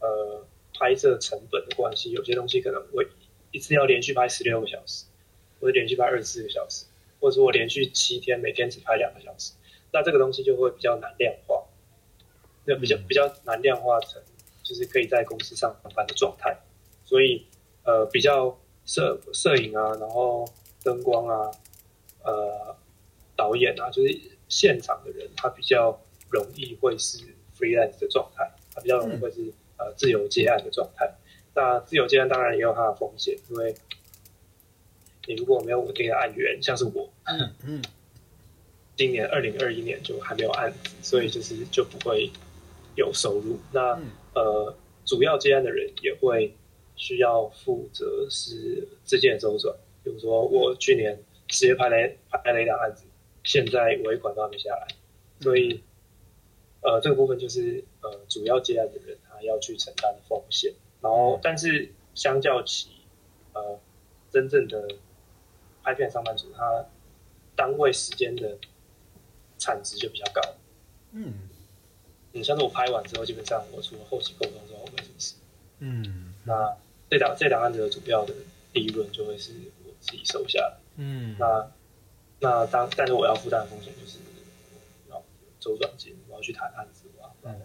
[0.00, 3.06] 呃拍摄成本的关系，有些东西可能会
[3.50, 5.04] 一次要连续拍十六个小时，
[5.60, 6.86] 或者连续拍二十四个小时。
[7.20, 9.52] 或者说我连续七天每天只拍两个小时，
[9.92, 11.62] 那这个东西就会比较难量化，
[12.64, 14.22] 那比较比较难量化成
[14.62, 16.56] 就是可以在公司上班的状态，
[17.04, 17.44] 所以
[17.84, 20.48] 呃比较摄摄影啊，然后
[20.82, 21.50] 灯光啊，
[22.24, 22.74] 呃
[23.36, 24.18] 导演啊，就是
[24.48, 26.00] 现场的人，他比较
[26.30, 27.18] 容易会是
[27.58, 31.12] freelance 的状态，它比较容易会是、呃自由接案的状态。
[31.54, 33.74] 那自由接案当然也有它的风险，因为
[35.26, 37.82] 你如果没有稳定的案源，像是我，嗯嗯
[38.96, 42.30] 今年二零二一年就还没有案子，所以就是就不会
[42.96, 43.58] 有收入。
[43.72, 44.74] 那、嗯呃，
[45.06, 46.54] 主要接案的人也会
[46.96, 49.74] 需要负责是资金的周转，
[50.04, 51.18] 比如说我去年
[51.48, 51.96] 十月拍了
[52.30, 53.04] 拍了一档案子，
[53.42, 54.86] 现在尾款都还没下来，
[55.40, 55.82] 所以
[56.82, 60.74] 呃这个部分就是呃主要接案的人他要去承担的风险。
[61.02, 62.90] 然后，但是相较起
[63.54, 63.80] 呃
[64.30, 64.86] 真正的
[65.82, 66.84] 拍片上班族，他
[67.56, 68.58] 单位时间的
[69.58, 70.42] 产值就比较高。
[71.12, 71.48] 嗯
[72.34, 75.34] 嗯，像是我拍完之后，基本上我除了后期沟通之后，我没什么事。
[75.78, 76.76] 嗯那
[77.08, 78.34] 这档这档案子的主要的
[78.74, 79.54] 利润就会是
[79.86, 80.76] 我自己收下来。
[80.96, 81.70] 嗯那
[82.40, 84.18] 那当但是我要负担的风险就是
[85.60, 87.60] 周转金，我要去谈案子，我要嗯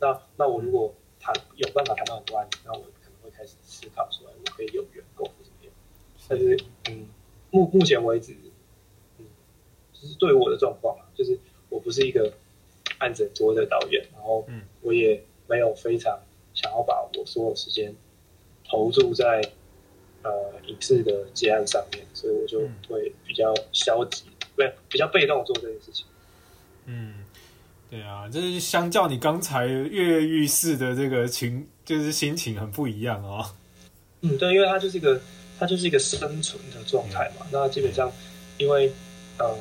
[0.00, 5.72] 那那我如果谈有办法谈到很多案子，那我可能会开始思考出来，我可以有员工或怎么样。
[6.28, 6.58] 但是
[6.90, 7.06] 嗯，
[7.50, 8.36] 目目前为止，
[9.18, 9.24] 嗯，
[9.92, 11.38] 就是对我的状况啊，就是
[11.70, 12.34] 我不是一个
[12.98, 16.20] 案子很多的导演，然后嗯我也没有非常
[16.52, 17.94] 想要把我所有时间
[18.68, 19.40] 投注在
[20.22, 24.24] 呃影视的结案上面，所以我就嗯会比较消极，
[24.56, 26.04] 不是比较被动做这件事情。
[26.86, 27.14] 嗯，
[27.90, 33.44] 对啊，就是相较你刚才跃跃欲试的这个情，就是心情很不一样哦。
[34.20, 35.20] 嗯，对，因为它就是一个
[35.58, 37.46] 它就是一个生存的状态嘛。
[37.50, 38.10] 那基本上，
[38.58, 38.92] 因为
[39.38, 39.56] 呃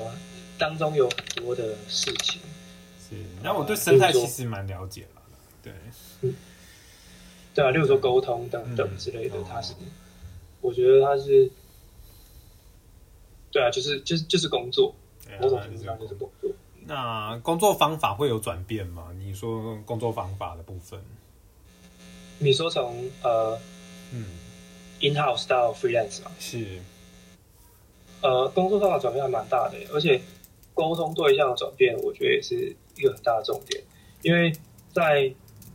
[0.57, 2.41] 当中有很多的事情，
[2.99, 5.21] 是，那我对生态其实蛮了解了，
[5.61, 5.73] 对，
[7.53, 9.73] 对啊，例如说沟通等等嗯之类的哦，它是，
[10.61, 11.49] 我觉得它是，
[13.51, 14.95] 对啊，就是就是就是工作，
[15.41, 16.42] 某种程度上就是工作。
[16.85, 19.09] 那工作方法会有转变吗？
[19.17, 20.99] 你说工作方法的部分，
[22.39, 23.57] 你说从呃
[24.11, 24.25] 嗯
[25.01, 26.79] ，in house 到 freelance 嘛，是，
[28.21, 30.21] 呃，工作方法转变还蛮大的，而且
[30.73, 33.83] 沟通对象的转变，我觉得也是一个很大的重点。
[34.21, 34.51] 因为
[34.93, 35.33] 在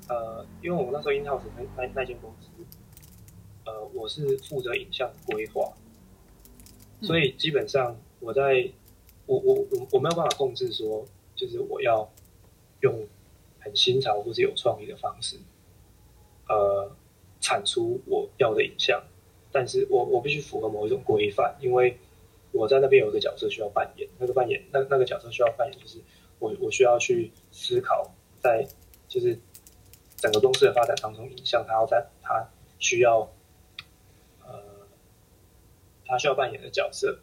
[0.08, 2.48] 呃，因为我们那时候 in house 那那那间公司，
[3.64, 5.72] 呃，我是负责影像规划，
[7.02, 8.70] 所以基本上我在
[9.28, 11.04] 我我我我没有办法控制说，
[11.36, 12.10] 就是我要
[12.80, 13.06] 用
[13.60, 15.36] 很新潮或是有创意的方式，
[16.48, 16.90] 呃，
[17.40, 19.04] 产出我要的影像，
[19.52, 21.98] 但是我我必须符合某一种规范，因为
[22.52, 25.98] 我在那边有一个角色需要扮演，那个扮演那那个角色需要扮演就是
[26.38, 28.10] 我我需要去思考
[28.40, 28.66] 在
[29.08, 29.38] 就是
[30.16, 32.48] 整个公司的发展当中，影像它要在它
[32.78, 33.28] 需要
[34.42, 34.88] 呃
[36.06, 37.20] 它需要扮演的角色，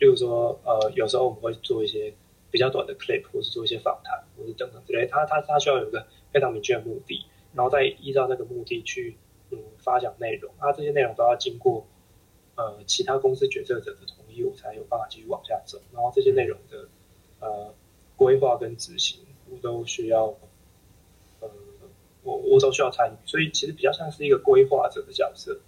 [0.00, 2.12] 例如说呃有时候我们会做一些
[2.50, 7.24] 比较短的 clip，或是做一些访谈，或是等等之类，他他他需要有一个非常明确的目的，
[7.54, 9.16] 然后再依照那个目的去
[9.50, 11.86] 嗯发想内容，那这些内容都要经过
[12.56, 15.78] 呃其他公司决策者的同意，我才有办法继续往下走。
[15.92, 16.88] 然后这些内容的
[17.38, 17.72] 呃
[18.16, 20.34] 规划跟执行，我都需要
[21.40, 21.48] 呃
[22.22, 25.60] 我我都需要参与，所以其实比较像是一个规划者的角色，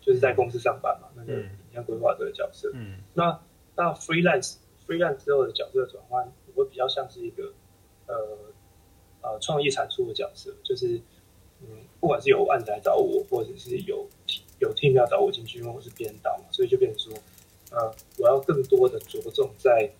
[0.00, 1.42] 就是在公司上班嘛，那个
[1.74, 2.70] 像规划者的角色。
[2.74, 3.40] 嗯那
[3.80, 4.56] 那 freelance
[4.86, 7.50] freelance 之后的角色转换，我比较像是一个
[8.06, 8.14] 呃
[9.22, 11.00] 呃创意产出的角色，就是
[11.62, 11.66] 嗯，
[11.98, 14.06] 不管是有案子来找我，或者是有
[14.58, 17.18] 有 team 要找我进去，因为我是编导嘛，所以就变成说，
[17.70, 19.90] 呃，我要更多的着重在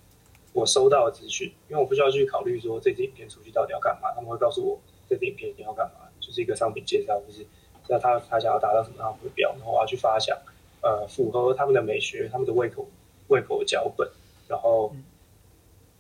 [0.53, 4.78] 我收到的资讯，因为我不需要去考虑说这支影片出去到底要干嘛，他们会告诉我
[5.09, 7.47] 这支影片要干嘛，就是一个商品介绍，就是
[7.89, 10.37] 那他他想要达到什么样的目标，然后我要去发想，
[10.83, 12.87] 呃，符合他们的美学、他们的胃口
[13.31, 14.11] 胃口的脚本，
[14.47, 14.95] 然后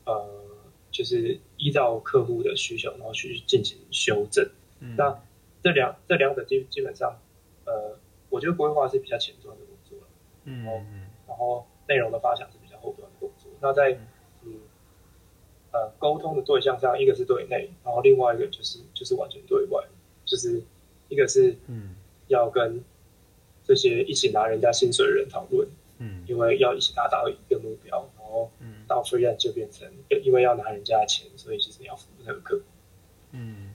[0.04, 0.28] 呃，
[0.90, 4.46] 就是依照客户的需求，然后去进行修正。
[4.80, 5.18] 嗯，那
[5.62, 7.18] 这两这两者基基本上，
[7.64, 7.96] 呃，
[8.28, 9.98] 我觉得规划是比较前端的工作
[10.44, 10.64] 嗯
[11.28, 13.50] 然后内容的发想是比较后端的工作。
[13.60, 13.98] 那在
[14.42, 14.54] 嗯
[15.72, 19.84] 呃沟通的对象上，一个是对内，然后另外一个就是就是完全对外，
[20.24, 20.62] 就是
[21.08, 21.94] 一个是嗯
[22.28, 22.82] 要跟
[23.64, 25.68] 这些一起拿人家薪水的人讨论，
[26.00, 26.24] 嗯。
[26.26, 29.88] 因为要一起达到一个目标，然后嗯到 freelance 就变成
[30.24, 32.62] 因为要拿人家的钱，所以其实你要服务那个客户。
[33.30, 33.70] 嗯。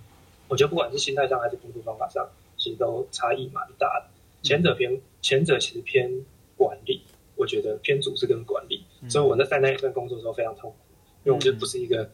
[0.47, 4.07] 我觉得不管是心态上还是工作方法上，其实都差异蛮大的。
[4.43, 6.11] 前者偏前者其实偏
[6.55, 7.01] 管理，
[7.35, 9.09] 我觉得偏组织跟管理，嗯。
[9.09, 10.77] 所以我那在那一份工作的时候非常痛苦，
[11.23, 12.07] 因为我就不是一个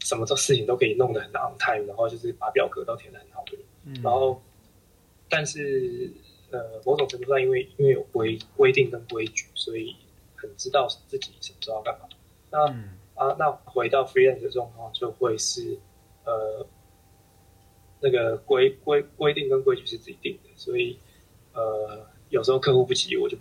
[0.00, 3.64] 什么做事情都可以弄得很 on time，然后就是把表格都填得很好的人。
[3.86, 4.42] 嗯，然后，
[5.30, 6.12] 但是
[6.50, 9.94] 呃，某种程度上，因为因为有规规定跟规矩，所以
[10.34, 12.08] 很知道自己什么时候要干嘛。
[12.50, 15.78] 那嗯啊，那回到 freelance 的状况就会是
[16.24, 16.66] 呃
[18.00, 20.98] 那个规规规定跟规矩是自己定的，所以
[21.52, 23.38] 呃有时候客户不急，我就不。